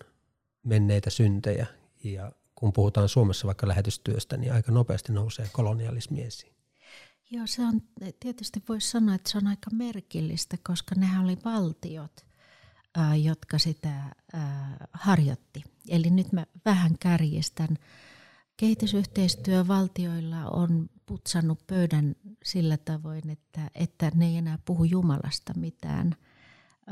[0.64, 1.68] menneitä syntejä.
[2.04, 6.55] Ja kun puhutaan Suomessa vaikka lähetystyöstä, niin aika nopeasti nousee kolonialismi esiin.
[7.32, 7.82] Joo, se on,
[8.20, 12.26] tietysti voisi sanoa, että se on aika merkillistä, koska nehän oli valtiot,
[12.96, 15.64] ää, jotka sitä ää, harjoitti.
[15.90, 17.78] Eli nyt mä vähän kärjestän.
[18.58, 26.16] Kehitysyhteistyö valtioilla on putsannut pöydän sillä tavoin, että, että ne ei enää puhu Jumalasta mitään.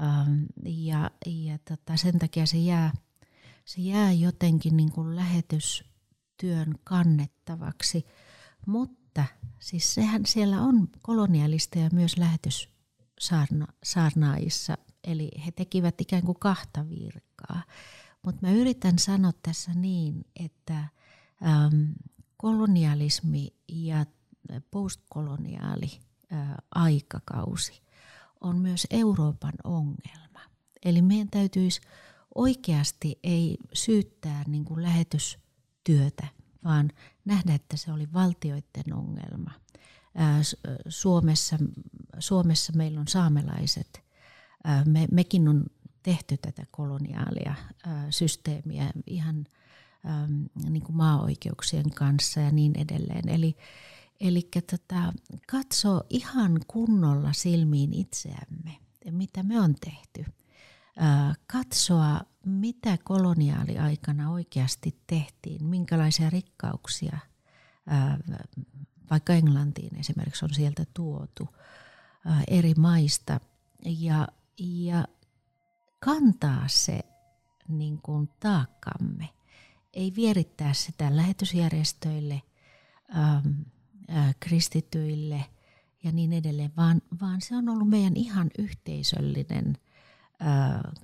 [0.02, 2.92] Ähm, ja ja tota, sen takia se jää,
[3.66, 8.06] se jää jotenkin niin kuin lähetystyön kannettavaksi.
[8.68, 9.03] Mutta
[9.60, 17.64] siis sehän siellä on kolonialisteja myös lähetyssaarnaajissa, eli he tekivät ikään kuin kahta virkaa.
[18.24, 20.78] Mutta mä yritän sanoa tässä niin, että
[21.46, 21.92] ähm,
[22.38, 24.06] kolonialismi ja
[24.72, 25.92] postkoloniaali
[26.76, 27.82] aikakausi
[28.42, 30.40] on myös Euroopan ongelma.
[30.86, 31.82] Eli meidän täytyisi
[32.36, 36.28] oikeasti ei syyttää niin kuin lähetystyötä,
[36.64, 36.92] vaan
[37.26, 39.52] nähdä, että se oli valtioiden ongelma.
[40.88, 41.58] Suomessa,
[42.20, 44.04] Suomessa meillä on saamelaiset.
[44.86, 45.66] Me, mekin on
[46.04, 47.56] tehty tätä koloniaalia
[48.10, 49.46] systeemiä ihan
[50.70, 53.30] niin kuin maa-oikeuksien kanssa ja niin edelleen.
[53.30, 53.56] Eli,
[54.20, 55.14] eli tota,
[55.52, 58.78] katso ihan kunnolla silmiin itseämme,
[59.12, 60.26] mitä me on tehty.
[61.48, 67.18] Katsoa, mitä koloniaaliaikana oikeasti tehtiin, minkälaisia rikkauksia
[69.10, 71.56] vaikka Englantiin esimerkiksi on sieltä tuotu
[72.48, 73.40] eri maista.
[73.86, 74.28] Ja,
[74.60, 75.08] ja
[76.00, 77.00] kantaa se
[77.68, 79.30] niin kuin taakkamme–
[79.94, 82.42] ei vierittää sitä lähetysjärjestöille,
[84.40, 85.46] kristityille
[86.04, 89.78] ja niin edelleen, vaan, vaan se on ollut meidän ihan yhteisöllinen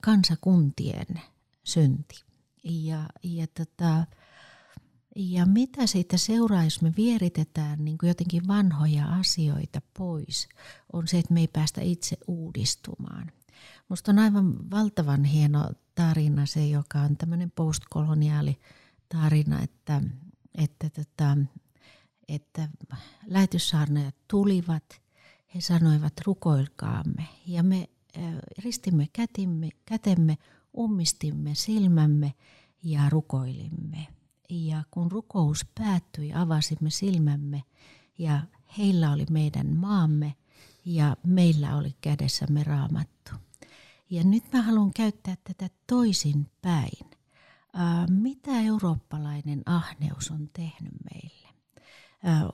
[0.01, 1.21] kansakuntien
[1.63, 2.23] synti.
[2.63, 4.05] Ja, ja, tota,
[5.15, 10.49] ja mitä siitä seuraa, jos me vieritetään niin kuin jotenkin vanhoja asioita pois,
[10.93, 13.31] on se, että me ei päästä itse uudistumaan.
[13.89, 18.59] Minusta on aivan valtavan hieno tarina se, joka on tämmöinen postkoloniaali
[19.09, 20.01] tarina, että,
[20.55, 21.37] että, tota,
[22.27, 22.69] että
[23.25, 25.01] lähetyssaarnajat tulivat,
[25.55, 27.89] he sanoivat rukoilkaamme ja me
[28.57, 30.37] ristimme kätimme, kätemme,
[30.77, 32.33] ummistimme silmämme
[32.83, 34.07] ja rukoilimme.
[34.49, 37.63] Ja kun rukous päättyi, avasimme silmämme
[38.17, 38.41] ja
[38.77, 40.35] heillä oli meidän maamme
[40.85, 43.31] ja meillä oli kädessämme raamattu.
[44.09, 47.09] Ja nyt mä haluan käyttää tätä toisin päin.
[48.09, 51.49] Mitä eurooppalainen ahneus on tehnyt meille?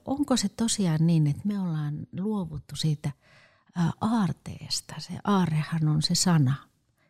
[0.05, 3.11] Onko se tosiaan niin, että me ollaan luovuttu siitä
[4.01, 4.95] aarteesta?
[4.97, 6.55] Se aarrehan on se sana,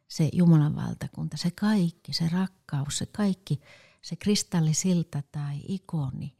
[0.07, 3.61] se Jumalan valtakunta, se kaikki, se rakkaus, se kaikki,
[4.01, 6.35] se kristallisilta tai ikoni.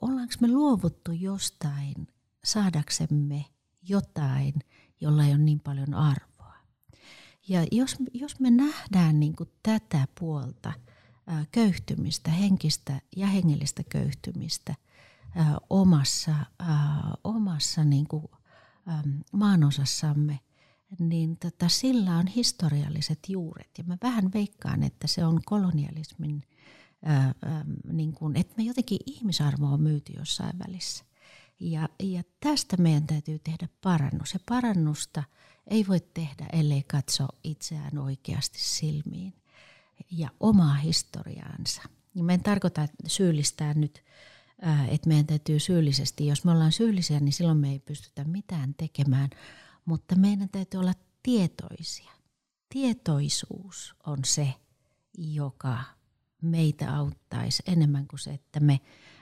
[0.00, 2.08] Ollaanko me luovuttu jostain
[2.44, 3.44] saadaksemme
[3.88, 4.54] jotain,
[5.00, 6.54] jolla ei ole niin paljon arvoa?
[7.48, 10.72] Ja jos, jos me nähdään niin kuin tätä puolta
[11.52, 14.74] köyhtymistä, henkistä ja hengellistä köyhtymistä
[15.70, 16.34] omassa,
[17.24, 18.24] omassa niin kuin,
[19.32, 20.40] maanosassamme,
[20.98, 23.70] niin tota, sillä on historialliset juuret.
[23.78, 26.42] Ja mä vähän veikkaan, että se on kolonialismin,
[27.04, 31.04] ää, ää, niin kuin, että me jotenkin ihmisarvo on myyty jossain välissä.
[31.60, 34.34] Ja, ja tästä meidän täytyy tehdä parannus.
[34.34, 35.24] Ja parannusta–
[35.70, 39.34] ei voi tehdä, ellei katso itseään oikeasti silmiin
[40.10, 41.82] ja omaa historiaansa.
[42.14, 44.04] Ja mä en tarkoita syyllistää nyt
[44.88, 49.30] että meidän täytyy syyllisesti, jos me ollaan syyllisiä, niin silloin me ei pystytä mitään tekemään,
[49.84, 52.10] mutta meidän täytyy olla tietoisia.
[52.68, 54.54] Tietoisuus on se,
[55.18, 55.78] joka
[56.42, 58.80] meitä auttaisi enemmän kuin se, että me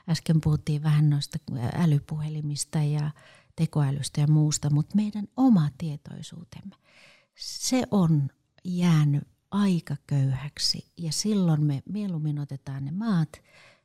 [0.08, 1.38] äsken puhuttiin vähän noista
[1.74, 3.10] älypuhelimista ja
[3.56, 6.76] tekoälystä ja muusta, mutta meidän oma tietoisuutemme,
[7.34, 8.28] se on
[8.64, 13.42] jäänyt aika köyhäksi ja silloin me mieluummin otetaan ne maat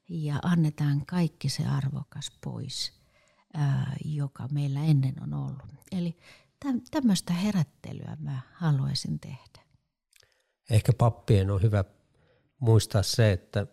[0.10, 2.94] ja annetaan kaikki se arvokas pois,
[3.54, 5.74] ää, joka meillä ennen on ollut.
[5.92, 6.18] Eli
[6.92, 9.64] tämmöistä herättelyä mä haluaisin tehdä.
[10.70, 11.84] Ehkä pappien on hyvä
[12.60, 13.68] muistaa se, että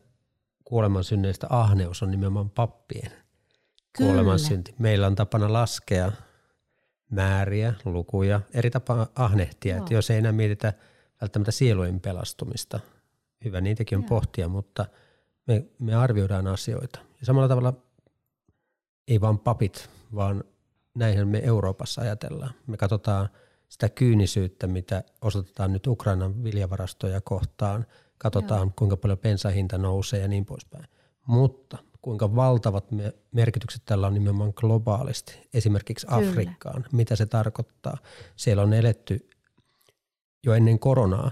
[0.65, 3.13] kuolemansynneistä ahneus on nimenomaan pappien
[3.97, 4.75] kuolemansynti.
[4.79, 6.13] Meillä on tapana laskea
[7.11, 9.77] määriä, lukuja, eri tapa ahnehtia.
[9.77, 10.73] Että jos ei enää mietitä
[11.21, 12.81] välttämättä sielujen pelastumista,
[13.45, 14.09] hyvä niitäkin on Joo.
[14.09, 14.87] pohtia, mutta
[15.51, 16.99] me, me arvioidaan asioita.
[17.21, 17.75] Ja samalla tavalla
[19.09, 20.45] ei vain papit, vaan
[20.95, 22.55] näinhän me Euroopassa ajatellaan.
[22.67, 23.29] Me katsotaan
[23.69, 27.87] sitä kyynisyyttä, mitä osoitetaan nyt Ukrainan viljavarastoja kohtaan.
[28.19, 28.73] Katsotaan, Joo.
[28.79, 30.85] kuinka paljon bensahinta nousee ja niin poispäin.
[31.27, 32.85] Mutta kuinka valtavat
[33.33, 36.29] merkitykset tällä on nimenomaan globaalisti, esimerkiksi Kyllä.
[36.31, 37.99] Afrikkaan, mitä se tarkoittaa.
[38.37, 39.29] Siellä on eletty
[40.45, 41.31] jo ennen koronaa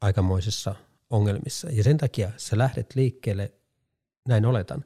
[0.00, 0.74] aikamoisissa
[1.10, 3.52] ongelmissa ja sen takia sä lähdet liikkeelle,
[4.28, 4.84] näin oletan,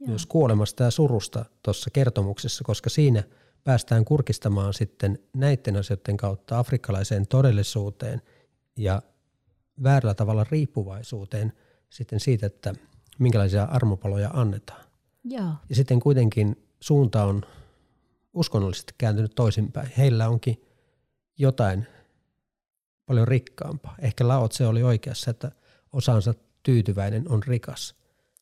[0.00, 0.08] Joo.
[0.08, 3.22] myös kuolemasta ja surusta tuossa kertomuksessa, koska siinä
[3.64, 8.22] päästään kurkistamaan sitten näiden asioiden kautta afrikkalaiseen todellisuuteen
[8.76, 9.02] ja
[9.82, 11.52] väärällä tavalla riippuvaisuuteen
[11.90, 12.74] sitten siitä, että–
[13.18, 14.84] minkälaisia armopaloja annetaan.
[15.24, 15.52] Joo.
[15.68, 17.42] Ja sitten kuitenkin suunta on
[18.34, 19.92] uskonnollisesti kääntynyt toisinpäin.
[19.98, 20.64] Heillä onkin
[21.38, 21.86] jotain
[23.06, 23.94] paljon rikkaampaa.
[23.98, 25.52] Ehkä Laot se oli oikeassa, että
[25.92, 27.94] osansa tyytyväinen on rikas.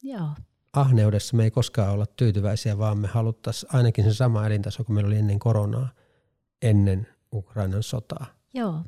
[0.03, 0.29] Joo.
[0.73, 5.09] Ahneudessa me ei koskaan olla tyytyväisiä, vaan me haluttaisiin ainakin sen sama elintaso kuin meillä
[5.09, 5.89] oli ennen koronaa,
[6.63, 8.27] ennen Ukrainan sotaa.
[8.55, 8.85] Joo.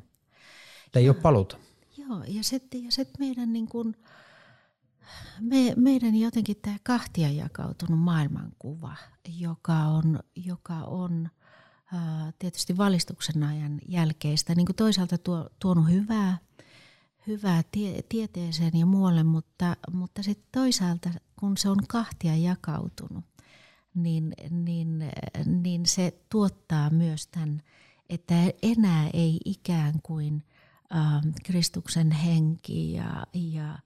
[0.95, 1.57] Ei ja, ole paluta.
[1.97, 3.95] Joo, ja sitten ja sit meidän niin kuin,
[5.41, 8.95] me, meidän jotenkin tämä kahtia jakautunut maailmankuva,
[9.39, 11.29] joka on, joka on
[12.39, 16.37] tietysti valistuksen ajan jälkeistä, niin kuin toisaalta tuo, tuonut hyvää,
[17.27, 21.09] hyvää tie, tieteeseen ja muualle, mutta, mutta sitten toisaalta
[21.39, 23.25] kun se on kahtia jakautunut,
[23.95, 25.11] niin, niin,
[25.45, 27.61] niin se tuottaa myös tämän,
[28.09, 30.43] että enää ei ikään kuin
[30.89, 33.77] ää, Kristuksen henki ja, ja–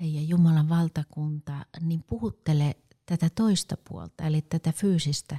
[0.00, 2.76] ja Jumalan valtakunta, niin puhuttele
[3.06, 5.38] tätä toista puolta, eli tätä fyysistä,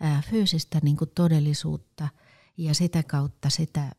[0.00, 2.08] ää, fyysistä niin todellisuutta
[2.58, 3.92] ja sitä kautta sitä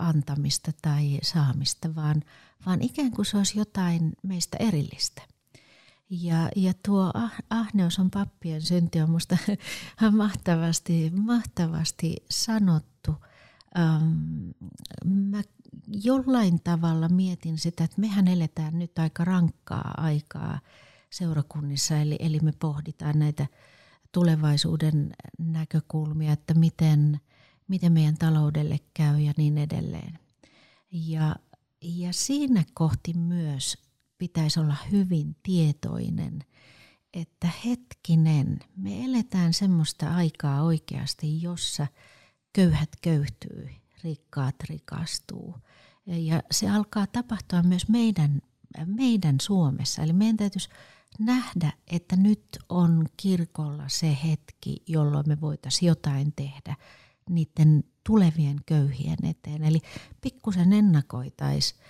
[0.00, 2.22] antamista tai saamista, vaan,
[2.66, 5.22] vaan ikään kuin se olisi jotain meistä erillistä.
[6.10, 9.38] Ja, ja tuo ah, ahneus on pappien synti on minusta
[10.10, 13.14] mahtavasti, mahtavasti sanottu.
[13.78, 14.50] Ähm,
[15.04, 15.42] mä
[15.88, 20.60] jollain tavalla mietin sitä, että mehän eletään nyt aika rankkaa aikaa
[21.10, 23.46] seurakunnissa, eli, eli me pohditaan näitä
[24.12, 27.20] tulevaisuuden näkökulmia, että miten,
[27.72, 30.18] miten meidän taloudelle käy ja niin edelleen.
[30.90, 31.36] Ja,
[31.82, 33.76] ja siinä kohti myös
[34.18, 36.44] pitäisi olla hyvin tietoinen,
[37.12, 41.86] että hetkinen, me eletään semmoista aikaa oikeasti, jossa
[42.52, 43.70] köyhät köyhtyy
[44.04, 45.54] rikkaat rikastuu.
[46.06, 48.40] Ja se alkaa tapahtua myös meidän,
[48.86, 50.02] meidän Suomessa.
[50.02, 50.68] Eli meidän täytyisi
[51.18, 56.76] nähdä, että nyt on kirkolla se hetki, jolloin me voitaisiin jotain tehdä
[57.30, 59.64] niiden tulevien köyhien eteen.
[59.64, 59.80] Eli
[60.20, 61.80] pikkusen ennakoitaisiin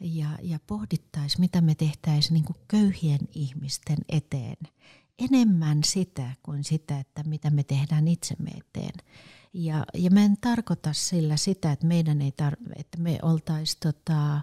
[0.00, 4.56] ja, ja pohdittaisiin, mitä me tehtäisiin niin köyhien ihmisten eteen.
[5.18, 8.94] Enemmän sitä kuin sitä, että mitä me tehdään itsemme eteen.
[9.52, 14.40] Ja, ja mä en tarkoita sillä sitä, että meidän ei tar- että me oltaisiin tota,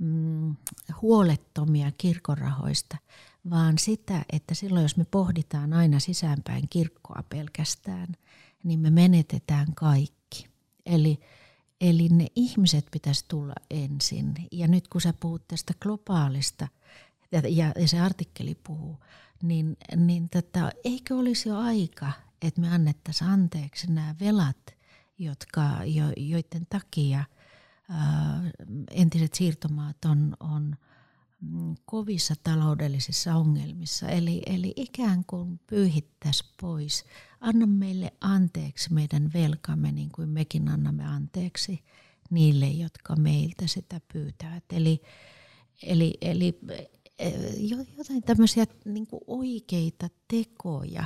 [0.00, 0.56] mm,
[1.02, 2.96] huolettomia kirkorahoista,
[3.50, 8.08] vaan sitä, että silloin jos me pohditaan aina sisäänpäin kirkkoa pelkästään,
[8.64, 10.46] niin me menetetään kaikki.
[10.86, 11.20] Eli,
[11.80, 14.34] eli ne ihmiset pitäisi tulla ensin.
[14.52, 16.68] Ja nyt kun sä puhut tästä globaalista,
[17.32, 18.96] ja, ja se artikkeli puhuu,
[19.42, 22.12] niin, niin tota, eikö olisi jo aika–
[22.46, 24.76] että me annettaisiin anteeksi nämä velat,
[25.18, 27.24] jotka, jo, joiden takia
[27.90, 28.42] ää,
[28.90, 30.76] entiset siirtomaat on, on
[31.40, 34.08] mm, kovissa taloudellisissa ongelmissa.
[34.08, 37.04] Eli, eli ikään kuin pyyhittäisi pois.
[37.44, 41.84] Anna meille anteeksi meidän velkamme niin kuin mekin annamme anteeksi
[42.30, 44.64] niille, jotka meiltä sitä pyytävät.
[44.72, 45.02] Eli,
[45.82, 46.60] eli, eli
[47.98, 51.04] jotain tämmöisiä niin oikeita tekoja,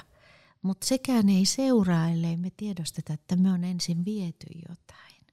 [0.62, 5.26] mutta sekään ei seuraa, ellei me tiedosteta, että me on ensin viety jotain.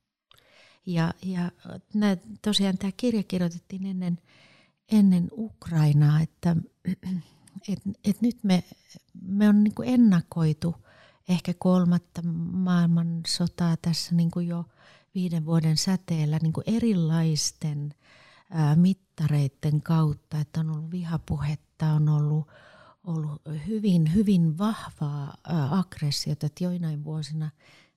[0.85, 1.51] Ja, ja
[1.93, 4.17] nää, tosiaan tämä kirja kirjoitettiin ennen,
[4.91, 6.55] ennen Ukrainaa, että
[7.69, 8.63] et, et nyt me,
[9.21, 10.75] me on niinku ennakoitu
[11.29, 12.21] ehkä kolmatta
[12.51, 14.65] maailmansotaa tässä niinku jo
[15.15, 17.93] viiden vuoden säteellä niinku erilaisten
[18.49, 22.47] ää, mittareiden kautta, että on ollut vihapuhetta, on ollut,
[23.03, 25.37] ollut hyvin, hyvin vahvaa
[25.71, 27.49] aggressiota, että joinain vuosina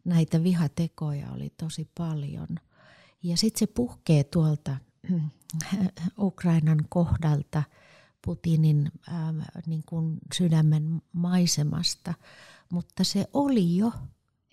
[0.05, 2.49] näitä vihatekoja oli tosi paljon.
[3.22, 4.76] Ja sitten se puhkee tuolta
[6.18, 7.62] Ukrainan kohdalta
[8.24, 9.35] Putinin ää,
[9.66, 12.14] niin kuin sydämen maisemasta,
[12.73, 13.93] mutta se oli jo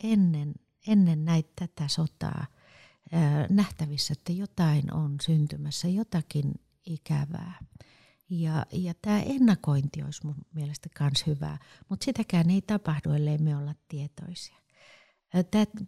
[0.03, 0.53] ennen,
[0.87, 2.45] ennen näitä tätä sotaa
[3.49, 6.53] nähtävissä, että jotain on syntymässä, jotakin
[6.85, 7.59] ikävää.
[8.29, 11.57] Ja, ja tämä ennakointi olisi mun mielestä myös hyvää,
[11.89, 14.57] mutta sitäkään ei tapahdu, ellei me olla tietoisia.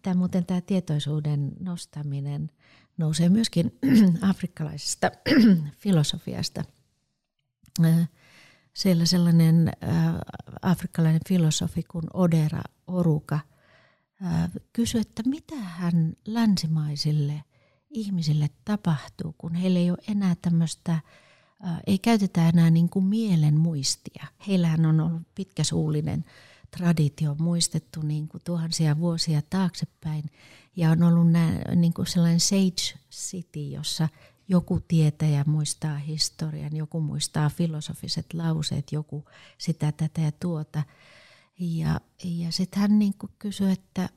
[0.04, 2.52] Tämä, muuten tämä tietoisuuden nostaminen
[2.98, 3.80] nousee myöskin
[4.30, 5.12] afrikkalaisesta
[5.84, 6.64] filosofiasta.
[8.78, 9.72] Siellä sellainen
[10.62, 13.40] afrikkalainen filosofi kuin Odera Oruka
[14.74, 17.44] kysyi, että mitä hän länsimaisille
[17.90, 21.00] ihmisille tapahtuu, kun heillä ei ole enää tämmöistä,
[21.88, 24.28] ei käytetä enää niin kuin mielen muistia.
[24.48, 26.26] Heillähän on ollut pitkäsuullinen
[26.78, 30.24] traditio muistettu niin kuin tuhansia vuosia taaksepäin.
[30.76, 34.10] Ja on ollut nää, niin kuin sellainen sage city, jossa
[34.48, 39.26] joku tietäjä muistaa historian, joku muistaa filosofiset lauseet, joku
[39.58, 40.84] sitä, tätä ja tuota.
[41.60, 44.10] Ja, ja sitten hän niin kysyi, että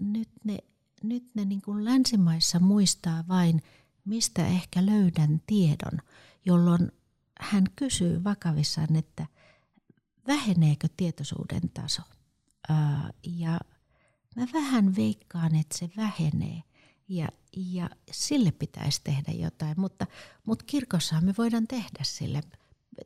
[0.00, 0.58] nyt ne,
[1.02, 3.62] nyt ne niin kuin länsimaissa muistaa vain,
[4.04, 5.98] mistä ehkä löydän tiedon,
[6.44, 6.92] jolloin
[7.40, 9.26] hän kysyy vakavissaan, että–
[10.26, 12.02] väheneekö tietoisuuden taso.
[13.40, 13.60] ja
[14.36, 16.62] mä vähän veikkaan, että se vähenee
[17.08, 20.06] ja, ja sille pitäisi tehdä jotain, mutta,
[20.46, 22.40] mutta kirkossahan me voidaan tehdä sille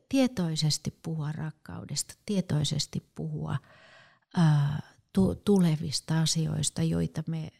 [0.09, 3.57] tietoisesti puhua rakkaudesta, tietoisesti puhua
[4.37, 4.81] ää,
[5.13, 7.51] tu, tulevista asioista, joita me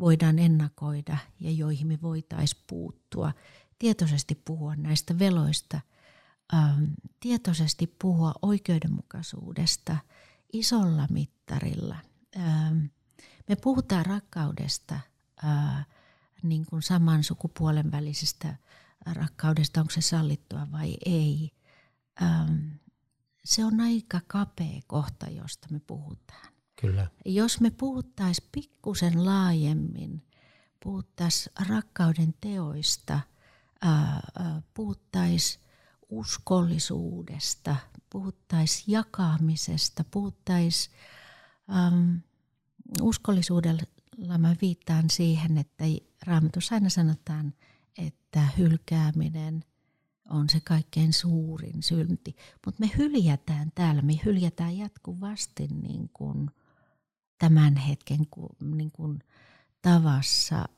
[0.00, 3.32] voidaan ennakoida ja joihin me voitaisiin puuttua.
[3.78, 5.80] Tietoisesti puhua näistä veloista–
[6.54, 6.84] ähm,
[7.20, 9.96] tietoisesti puhua oikeudenmukaisuudesta
[10.52, 11.96] isolla mittarilla.
[12.36, 12.78] Ähm,
[13.48, 15.00] me puhutaan rakkaudesta,
[15.44, 15.86] äh,
[16.42, 18.56] niin kuin saman sukupuolen välisestä
[19.06, 21.50] rakkaudesta, onko se sallittua vai ei.
[22.22, 22.58] Ähm,
[23.44, 26.54] se on aika kapea kohta, josta me puhutaan.
[26.80, 27.06] Kyllä.
[27.24, 30.22] Jos me puhuttaisiin pikkusen laajemmin,
[30.84, 33.20] puhuttaisiin rakkauden teoista,
[34.74, 35.64] puhuttaisiin
[36.08, 37.76] uskollisuudesta,
[38.10, 40.96] puhuttaisiin jakamisesta, puhuttaisiin
[41.76, 42.16] ähm,
[43.00, 43.82] uskollisuudella
[44.38, 45.84] mä viittaan siihen, että
[46.26, 47.54] Raamatussa aina sanotaan,
[47.98, 49.64] että hylkääminen
[50.30, 52.36] on se kaikkein suurin synti.
[52.66, 56.50] Mutta me hyljätään täällä, me hyljätään jatkuvasti niin kuin
[57.38, 58.20] tämän hetken
[58.60, 59.18] niin kuin
[59.82, 60.68] tavassa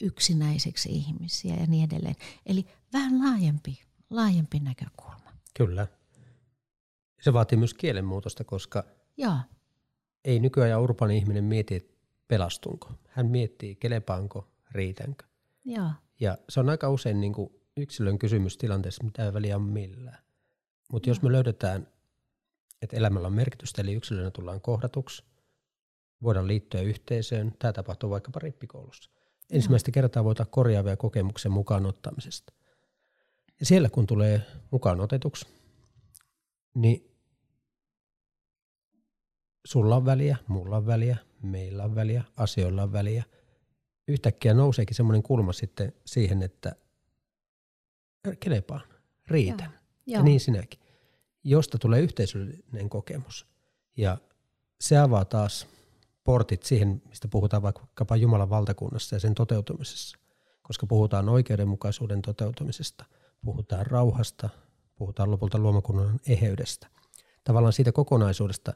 [0.00, 2.16] yksinäiseksi ihmisiä ja niin edelleen.
[2.46, 5.32] Eli vähän laajempi laajempi näkökulma.
[5.56, 5.86] Kyllä.
[7.20, 8.84] Se vaatii myös kielenmuutosta, koska
[9.16, 9.38] Joo.
[10.24, 11.97] ei nykyään urbaani ihminen mieti, että
[12.28, 12.92] pelastunko.
[13.08, 15.26] Hän miettii, kelepaanko, riitänkö.
[15.64, 15.90] Joo.
[16.20, 20.18] Ja se on aika usein niin kuin yksilön kysymys tilanteessa, mitä väliä on millään.
[20.92, 21.88] Mutta jos me löydetään,
[22.82, 25.24] että elämällä on merkitystä, eli yksilönä tullaan kohdatuksi,
[26.22, 27.54] voidaan liittyä yhteisöön.
[27.58, 29.10] Tämä tapahtuu vaikkapa rippikoulussa.
[29.50, 32.52] Ensimmäistä kertaa voidaan korjaavia kokemuksen mukaan ottamisesta.
[33.60, 35.46] Ja siellä kun tulee mukaan otetuksi,
[36.74, 37.14] niin
[39.66, 43.24] sulla on väliä, mulla on väliä, meillä on väliä, asioilla on väliä.
[44.08, 46.76] Yhtäkkiä nouseekin semmoinen kulma sitten siihen, että
[48.40, 48.82] kelepaan,
[49.28, 49.70] riitän.
[50.06, 50.18] Joo.
[50.18, 50.80] Ja niin sinäkin.
[51.44, 53.46] Josta tulee yhteisöllinen kokemus.
[53.96, 54.18] Ja
[54.80, 55.66] se avaa taas
[56.24, 60.18] portit siihen, mistä puhutaan vaikkapa Jumalan valtakunnassa ja sen toteutumisessa.
[60.62, 63.04] Koska puhutaan oikeudenmukaisuuden toteutumisesta–
[63.44, 64.48] puhutaan rauhasta,
[64.96, 66.86] puhutaan lopulta luomakunnan eheydestä.
[67.44, 68.72] Tavallaan siitä kokonaisuudesta,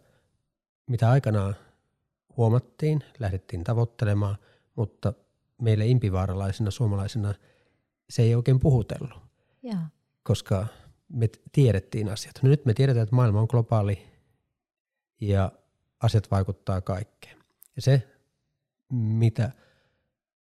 [0.86, 1.56] mitä aikanaan
[2.36, 4.36] huomattiin, lähdettiin tavoittelemaan,
[4.76, 5.12] mutta
[5.62, 7.34] meille impivaaralaisina suomalaisina
[8.10, 9.20] se ei oikein puhutellut,
[9.62, 9.76] ja.
[10.22, 10.66] koska
[11.08, 12.34] me tiedettiin asiat.
[12.42, 13.98] No nyt me tiedetään, että maailma on globaali
[15.20, 15.52] ja
[16.02, 17.36] asiat vaikuttaa kaikkeen.
[17.76, 18.08] Ja se,
[18.92, 19.50] mitä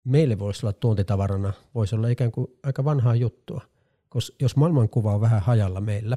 [0.05, 3.61] meille voisi olla tuontitavarana, voisi olla ikään kuin aika vanhaa juttua–
[4.09, 6.17] koska jos maailmankuva on vähän hajalla meillä,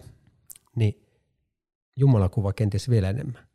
[0.75, 1.07] niin
[1.95, 3.47] Jumalakuva kenties vielä enemmän.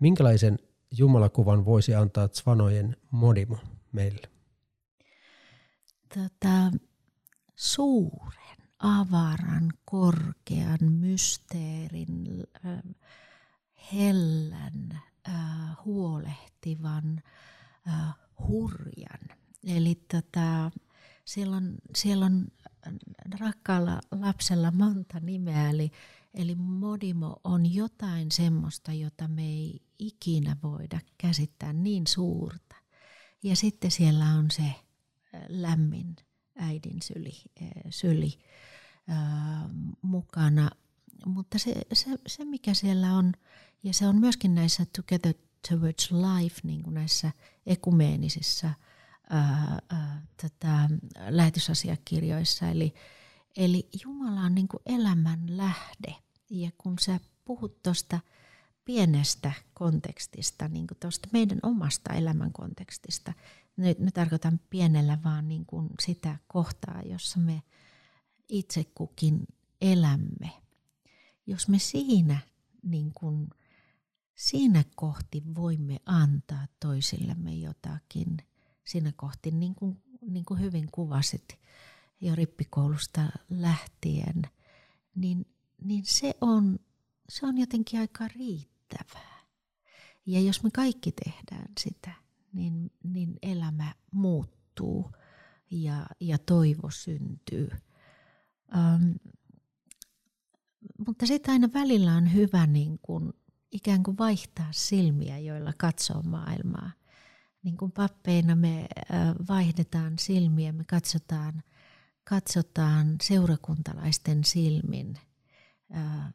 [0.00, 0.58] Minkälaisen
[0.96, 3.58] Jumalakuvan voisi antaa Zvanojen modimo
[3.92, 4.28] meille?
[6.14, 6.70] Tota,
[7.56, 12.82] suuren, avaran, korkean, mysteerin, äh,
[13.92, 15.34] hellän, äh,
[15.84, 17.22] huolehtivan,
[17.88, 18.14] äh,
[18.48, 19.38] hurjan.
[19.66, 20.70] Eli tota,
[21.24, 22.48] siellä, on, siellä on
[23.40, 25.90] rakkaalla lapsella monta nimeä, eli,
[26.34, 32.76] eli Modimo on jotain semmoista, jota me ei ikinä voida käsittää niin suurta.
[33.42, 34.74] Ja sitten siellä on se
[35.48, 36.16] lämmin
[36.56, 37.34] äidin syli,
[37.90, 38.38] syli
[39.08, 39.68] ää,
[40.02, 40.70] mukana.
[41.26, 43.32] Mutta se, se, se, mikä siellä on,
[43.82, 45.34] ja se on myöskin näissä Together
[45.68, 47.32] Towards Life, niin kuin näissä
[47.66, 48.70] ekumeenisissa–
[49.30, 50.90] ää, ää, tätä
[51.28, 52.68] lähetysasiakirjoissa.
[52.68, 52.94] Eli,
[53.56, 56.16] eli Jumala on niin kuin elämän lähde.
[56.50, 58.20] Ja kun sä puhut tuosta
[58.84, 63.32] pienestä kontekstista, niin kuin tuosta meidän omasta elämän kontekstista,
[63.76, 67.62] nyt mä tarkoitan pienellä vaan niin kuin sitä kohtaa, jossa me
[68.48, 69.46] itse kukin
[69.80, 70.50] elämme.
[71.46, 72.38] Jos me siinä,
[72.82, 73.50] niin kuin,
[74.34, 78.36] siinä kohti voimme antaa toisillemme jotakin–
[78.88, 81.58] siinä kohti, niin kuin, niin kuin hyvin kuvasit
[82.20, 84.42] jo rippikoulusta lähtien,
[85.14, 85.46] niin,
[85.84, 86.78] niin se, on,
[87.28, 89.38] se on jotenkin aika riittävää.
[90.26, 92.12] Ja jos me kaikki tehdään sitä,
[92.52, 95.10] niin, niin elämä muuttuu
[95.70, 97.70] ja, ja toivo syntyy.
[98.76, 99.10] Ähm,
[101.06, 103.32] mutta sitten aina välillä on hyvä niin kuin,
[103.72, 106.90] ikään kuin vaihtaa silmiä, joilla katsoo maailmaa–
[107.62, 108.88] niin kuin pappeina me
[109.48, 111.62] vaihdetaan silmiä, me katsotaan,
[112.28, 115.18] katsotaan seurakuntalaisten silmin,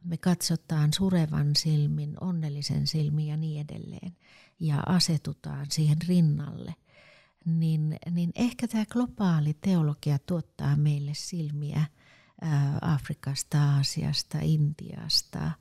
[0.03, 4.17] me katsotaan surevan silmin, onnellisen silmin ja niin edelleen,
[4.59, 6.75] ja asetutaan siihen rinnalle,
[7.45, 11.85] niin, niin ehkä tämä globaali teologia tuottaa meille silmiä
[12.81, 15.51] Afrikasta, Aasiasta, Intiasta,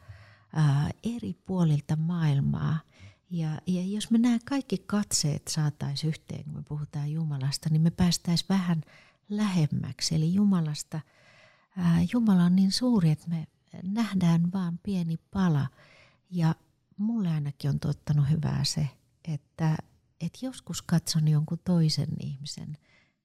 [1.05, 2.79] eri puolilta maailmaa–
[3.33, 7.91] ja, ja jos me nämä kaikki katseet saataisiin yhteen, kun me puhutaan Jumalasta, niin me
[7.91, 8.83] päästäisiin vähän
[9.29, 10.15] lähemmäksi.
[10.15, 11.01] Eli Jumalasta,
[11.77, 13.47] ää, Jumala on niin suuri, että me
[13.83, 15.69] nähdään vaan pieni pala.
[16.31, 16.55] Ja
[16.97, 18.89] mulle ainakin on tuottanut hyvää se,
[19.25, 19.77] että,
[20.21, 22.79] että joskus katson jonkun toisen ihmisen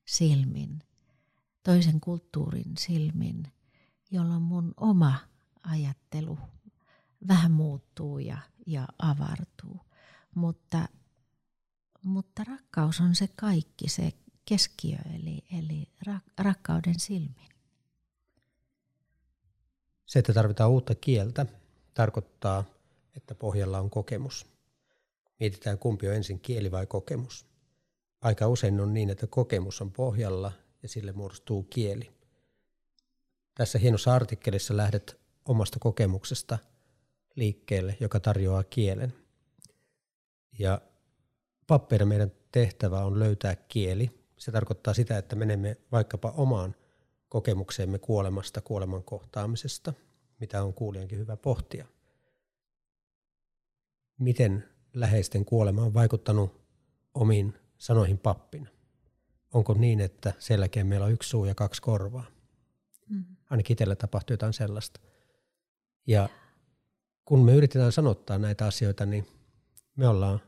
[0.05, 0.83] silmin,
[1.63, 3.51] toisen kulttuurin silmin,
[4.11, 5.19] jolloin mun oma
[5.63, 6.39] ajattelu
[7.27, 8.37] vähän muuttuu ja,
[8.67, 9.79] ja avartuu.
[10.35, 10.87] Mutta,
[12.03, 14.13] mutta rakkaus on se kaikki, se
[14.49, 15.87] keskiö, eli, eli
[16.37, 17.47] rakkauden silmin.
[20.05, 21.45] Se, että tarvitaan uutta kieltä,
[21.93, 22.63] tarkoittaa,
[23.15, 24.45] että pohjalla on kokemus.
[25.39, 27.45] Mietitään, kumpi on ensin kieli vai kokemus.
[28.21, 30.51] Aika usein on niin, että kokemus on pohjalla
[30.83, 32.11] ja sille muodostuu kieli.
[33.55, 36.57] Tässä hienossa artikkelissa lähdet omasta kokemuksesta
[37.35, 39.13] liikkeelle, joka tarjoaa kielen–
[40.59, 40.81] ja
[41.67, 44.26] pappeina meidän tehtävä on löytää kieli.
[44.37, 46.75] Se tarkoittaa sitä, että menemme vaikkapa omaan
[47.29, 49.93] kokemukseemme kuolemasta, kuoleman kohtaamisesta,
[50.39, 51.85] mitä on kuulijankin hyvä pohtia.
[54.19, 54.63] Miten
[54.93, 56.61] läheisten kuolema on vaikuttanut
[57.13, 58.69] omiin sanoihin pappina?
[59.53, 62.25] Onko niin, että selkeä meillä on yksi suu ja kaksi korvaa?
[63.09, 63.25] Mm.
[63.49, 64.99] Ainakin itsellä tapahtuu jotain sellaista.
[66.07, 66.29] Ja
[67.25, 69.27] kun me yritetään sanottaa näitä asioita, niin
[69.95, 70.41] me ollaan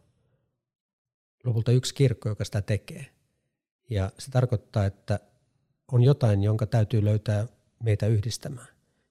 [1.43, 3.18] lopulta yksi kirkko, joka sitä tekee.
[3.89, 5.19] Ja se tarkoittaa, että
[5.91, 7.47] on jotain, jonka täytyy löytää
[7.83, 8.67] meitä yhdistämään.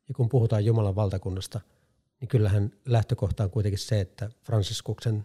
[0.09, 1.61] Ja kun puhutaan Jumalan valtakunnasta,
[2.21, 5.25] niin kyllähän lähtökohta on kuitenkin se, että Franciskuksen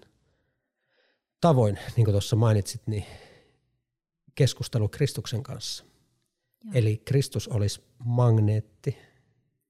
[1.41, 3.05] tavoin, niin kuin tuossa mainitsit, niin
[4.35, 5.83] keskustelu Kristuksen kanssa.
[6.63, 6.71] Joo.
[6.75, 8.97] Eli Kristus olisi magneetti,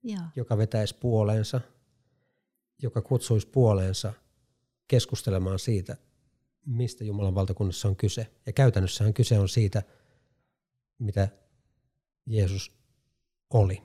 [0.02, 0.22] Joo.
[0.36, 1.60] joka vetäisi puoleensa,
[2.82, 4.12] joka kutsuisi puoleensa
[4.88, 5.96] keskustelemaan siitä,
[6.66, 8.26] mistä Jumalan valtakunnassa on kyse.
[8.46, 9.82] Ja käytännössähän kyse on siitä,
[10.98, 11.28] mitä
[12.26, 12.72] Jeesus
[13.50, 13.82] oli.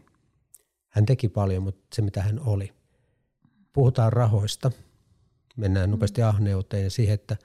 [0.90, 2.74] Hän teki paljon, mutta se mitä hän oli.
[3.74, 4.72] Puhutaan rahoista,
[5.58, 7.38] mennään nopeasti ahneuteen ja siihen, että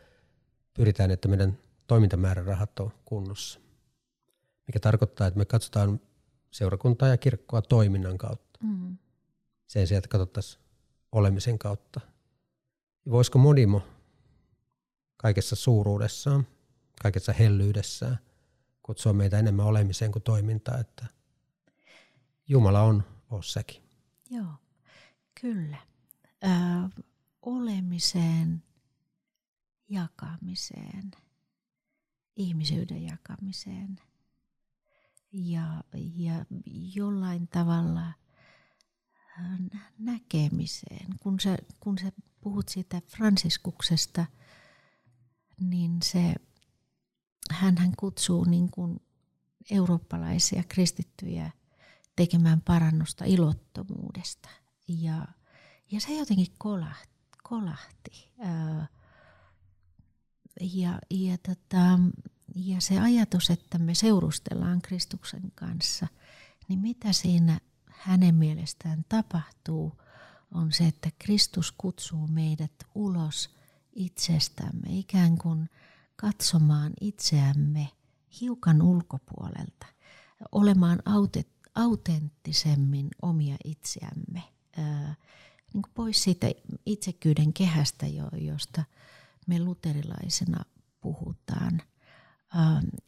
[0.74, 3.60] pyritään, että meidän toimintamäärärahat on kunnossa.
[4.66, 6.00] Mikä tarkoittaa, että me katsotaan
[6.50, 8.60] seurakuntaa ja kirkkoa toiminnan kautta.
[8.62, 8.98] Mm.
[9.66, 10.64] Sen sijaan, että katsottaisiin
[11.12, 12.00] olemisen kautta.
[13.10, 13.82] Voisiko Modimo
[15.24, 16.46] kaikessa suuruudessaan,
[17.02, 18.18] kaikessa hellyydessään,
[18.82, 20.78] kutsua meitä enemmän olemiseen kuin toimintaa.
[20.78, 21.06] Että
[22.48, 23.82] Jumala on ossakin.
[24.30, 24.54] Joo,
[25.40, 25.76] kyllä.
[26.44, 26.48] Ö,
[27.42, 28.62] olemiseen,
[29.88, 31.10] jakamiseen,
[32.36, 34.00] ihmisyyden jakamiseen
[35.32, 35.84] ja,
[36.16, 36.44] ja
[36.94, 38.12] jollain tavalla
[39.98, 41.06] näkemiseen.
[41.20, 44.26] Kun sä, kun sä puhut siitä Franciskuksesta,
[45.60, 46.34] niin se,
[47.50, 49.00] hän kutsuu niin kuin
[49.70, 51.50] eurooppalaisia kristittyjä
[52.16, 54.48] tekemään parannusta ilottomuudesta.
[54.88, 55.26] Ja,
[55.90, 57.14] ja se jotenkin kolahti.
[57.42, 58.32] kolahti.
[60.60, 61.98] Ja, ja, tota,
[62.54, 66.06] ja se ajatus, että me seurustellaan Kristuksen kanssa,
[66.68, 69.92] niin mitä siinä hänen mielestään tapahtuu,
[70.54, 73.50] on se, että Kristus kutsuu meidät ulos
[73.94, 75.70] itsestämme, ikään kuin
[76.16, 77.88] katsomaan itseämme
[78.40, 79.86] hiukan ulkopuolelta,
[80.52, 81.02] olemaan
[81.74, 84.42] autenttisemmin omia itseämme,
[85.74, 86.46] niin kuin pois siitä
[86.86, 88.84] itsekyyden kehästä, josta
[89.46, 90.64] me luterilaisena
[91.00, 91.82] puhutaan.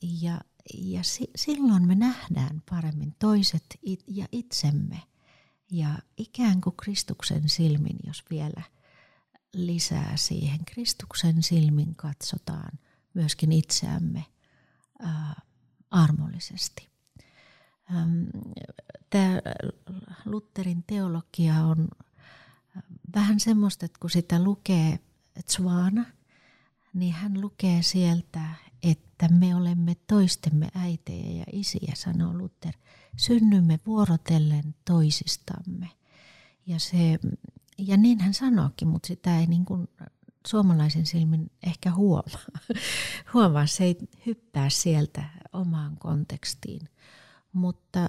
[0.02, 0.40] Ja,
[0.74, 1.00] ja
[1.36, 5.02] silloin me nähdään paremmin toiset ja itsemme
[5.70, 8.62] ja ikään kuin Kristuksen silmin, jos vielä
[9.56, 10.64] lisää siihen.
[10.64, 12.78] Kristuksen silmin katsotaan
[13.14, 14.24] myöskin itseämme
[14.98, 15.40] ää,
[15.90, 16.88] armollisesti.
[19.10, 19.40] Tämä
[20.24, 21.88] Lutherin teologia on
[23.14, 24.98] vähän semmoista, että kun sitä lukee
[25.50, 26.04] Zwana,
[26.94, 28.40] niin hän lukee sieltä,
[28.82, 32.74] että me olemme toistemme äitejä ja isiä, sanoo Luther.
[33.16, 35.90] Synnymme vuorotellen toisistamme.
[36.66, 37.18] Ja, se,
[37.78, 39.88] ja niin hän sanookin, mutta sitä ei niin kuin
[40.46, 42.46] suomalaisen silmin ehkä huomaa.
[43.34, 46.88] huomaa, se ei hyppää sieltä omaan kontekstiin.
[47.52, 48.08] Mutta,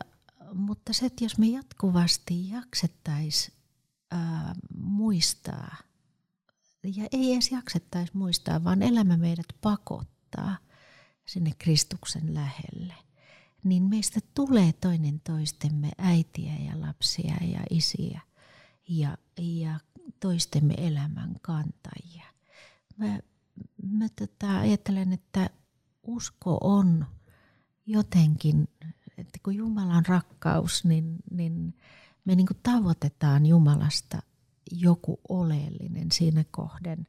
[0.53, 3.57] mutta se, että jos me jatkuvasti jaksettaisiin
[4.77, 5.75] muistaa,
[6.83, 10.57] ja ei edes jaksettaisi muistaa, vaan elämä meidät pakottaa
[11.25, 12.93] sinne Kristuksen lähelle,
[13.63, 18.21] niin meistä tulee toinen toistemme äitiä ja lapsia ja isiä
[18.87, 19.79] ja, ja
[20.19, 22.25] toistemme elämän kantajia.
[22.97, 23.19] Mä,
[23.83, 25.49] mä tota, ajattelen, että
[26.03, 27.05] usko on
[27.85, 28.67] jotenkin,
[29.17, 31.75] että kun Jumala on rakkaus, niin, niin
[32.25, 34.21] me niin kuin tavoitetaan Jumalasta
[34.71, 37.07] joku oleellinen siinä kohden.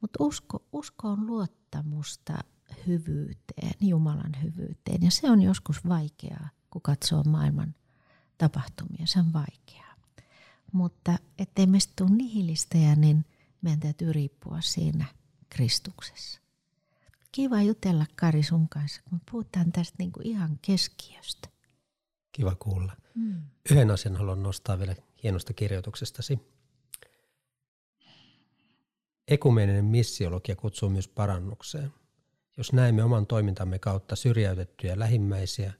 [0.00, 2.38] Mutta usko, usko on luottamusta
[2.86, 5.02] hyvyyteen, Jumalan hyvyyteen.
[5.02, 7.74] Ja se on joskus vaikeaa, kun katsoo maailman
[8.38, 9.06] tapahtumia.
[9.06, 9.89] Se on vaikeaa.
[10.72, 13.24] Mutta ettei meistä tule nihilistäjä, niin
[13.62, 15.04] meidän täytyy riippua siinä
[15.48, 16.40] Kristuksessa.
[17.32, 21.48] Kiva jutella Kari sun kanssa, kun puhutaan tästä niin kuin ihan keskiöstä.
[22.32, 22.96] Kiva kuulla.
[23.14, 23.42] Mm.
[23.70, 26.38] Yhden asian haluan nostaa vielä hienosta kirjoituksestasi.
[29.28, 31.92] Ekumeeninen missiologia kutsuu myös parannukseen.
[32.56, 35.72] Jos näemme oman toimintamme kautta syrjäytettyjä lähimmäisiä,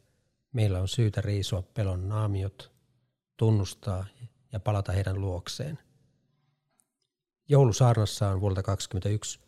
[0.53, 2.72] meillä on syytä riisua pelon naamiot,
[3.36, 4.07] tunnustaa
[4.53, 5.79] ja palata heidän luokseen.
[7.49, 9.41] Joulusaarnassaan vuodelta 2021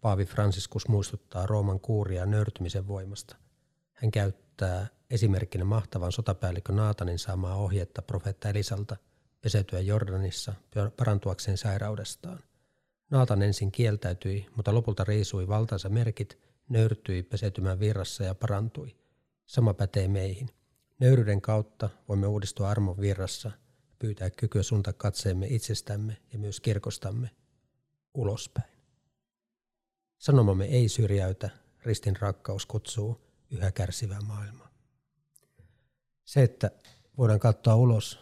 [0.00, 3.36] Paavi Franciscus muistuttaa Rooman kuuria nöyrtymisen voimasta.
[3.92, 8.96] Hän käyttää esimerkkinä mahtavan sotapäällikkö Naatanin saamaa ohjetta profeetta Elisalta
[9.40, 10.54] peseytyä Jordanissa
[10.96, 12.40] parantuakseen sairaudestaan.
[13.10, 16.38] Naatan ensin kieltäytyi, mutta lopulta riisui valtansa merkit,
[16.68, 18.96] nöyrtyi peseytymään virrassa ja parantui.
[19.46, 20.50] Sama pätee meihin.
[20.98, 23.50] Nöyryyden kautta voimme uudistua armon virrassa
[24.00, 27.30] pyytää kykyä suuntaa katseemme itsestämme ja myös kirkostamme
[28.14, 28.70] ulospäin.
[30.18, 31.50] Sanomamme ei syrjäytä,
[31.82, 33.20] ristin rakkaus kutsuu
[33.50, 34.70] yhä kärsivää maailmaa.
[36.24, 36.70] Se, että
[37.18, 38.18] voidaan katsoa ulos,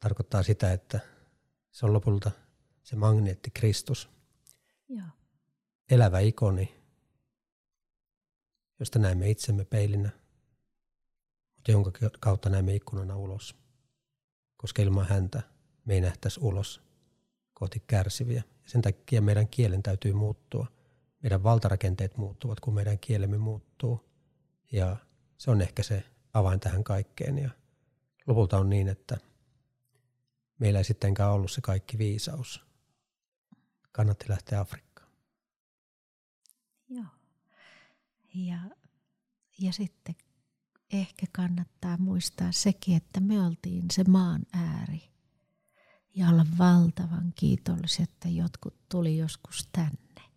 [0.00, 1.00] tarkoittaa sitä, että
[1.70, 2.30] se on lopulta
[2.82, 4.08] se magneetti Kristus.
[4.88, 5.06] Joo.
[5.90, 6.74] Elävä ikoni,
[8.78, 10.10] josta näemme itsemme peilinä,
[11.68, 11.90] jonka
[12.20, 13.56] kautta näemme ikkunana ulos.
[14.56, 15.42] Koska ilman häntä
[15.84, 16.82] me ei nähtäisi ulos
[17.54, 18.42] kohti kärsiviä.
[18.66, 20.66] Sen takia meidän kielen täytyy muuttua.
[21.22, 24.10] Meidän valtarakenteet muuttuvat, kun meidän kielemme muuttuu.
[24.72, 24.96] Ja
[25.38, 26.04] se on ehkä se
[26.34, 27.38] avain tähän kaikkeen.
[27.38, 27.50] Ja
[28.26, 29.18] lopulta on niin, että
[30.58, 32.64] meillä ei sittenkään ollut se kaikki viisaus.
[33.92, 35.12] Kannatti lähteä Afrikkaan.
[36.88, 37.04] Joo.
[38.34, 38.58] Ja,
[39.58, 40.14] ja sitten
[40.92, 45.10] ehkä kannattaa muistaa sekin, että me oltiin se maan ääri
[46.14, 50.30] ja olla valtavan kiitollisia, että jotkut tuli joskus tänne.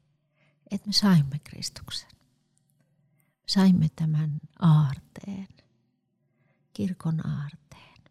[0.72, 2.10] Että me saimme Kristuksen.
[3.48, 5.48] Saimme tämän aarteen.
[6.74, 8.02] kirkon aarteen.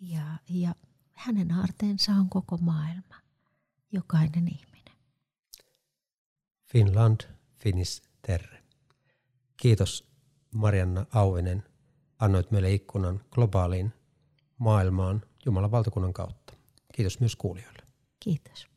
[0.00, 0.74] Ja, ja
[1.12, 3.16] hänen aarteensa on koko maailma,
[3.92, 4.96] jokainen ihminen.
[6.64, 7.20] Finland,
[7.54, 8.62] Finis Terre.
[9.56, 10.11] Kiitos
[10.54, 11.62] Marianna Auvinen.
[12.18, 13.92] Annoit meille ikkunan globaaliin
[14.58, 16.54] maailmaan Jumalan valtakunnan kautta.
[16.94, 17.82] Kiitos myös kuulijoille.
[18.20, 18.72] Kiitos.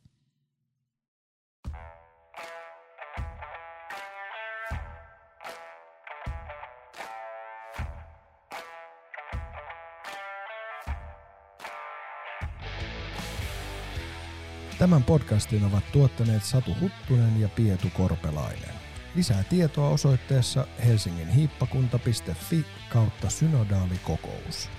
[14.79, 18.74] Tämän podcastin ovat tuottaneet Satu Huttunen ja Pietu Korpelainen.
[19.15, 24.69] Lisää tietoa osoitteessa helsingin hiippakunta.fi kautta synodaalikokous.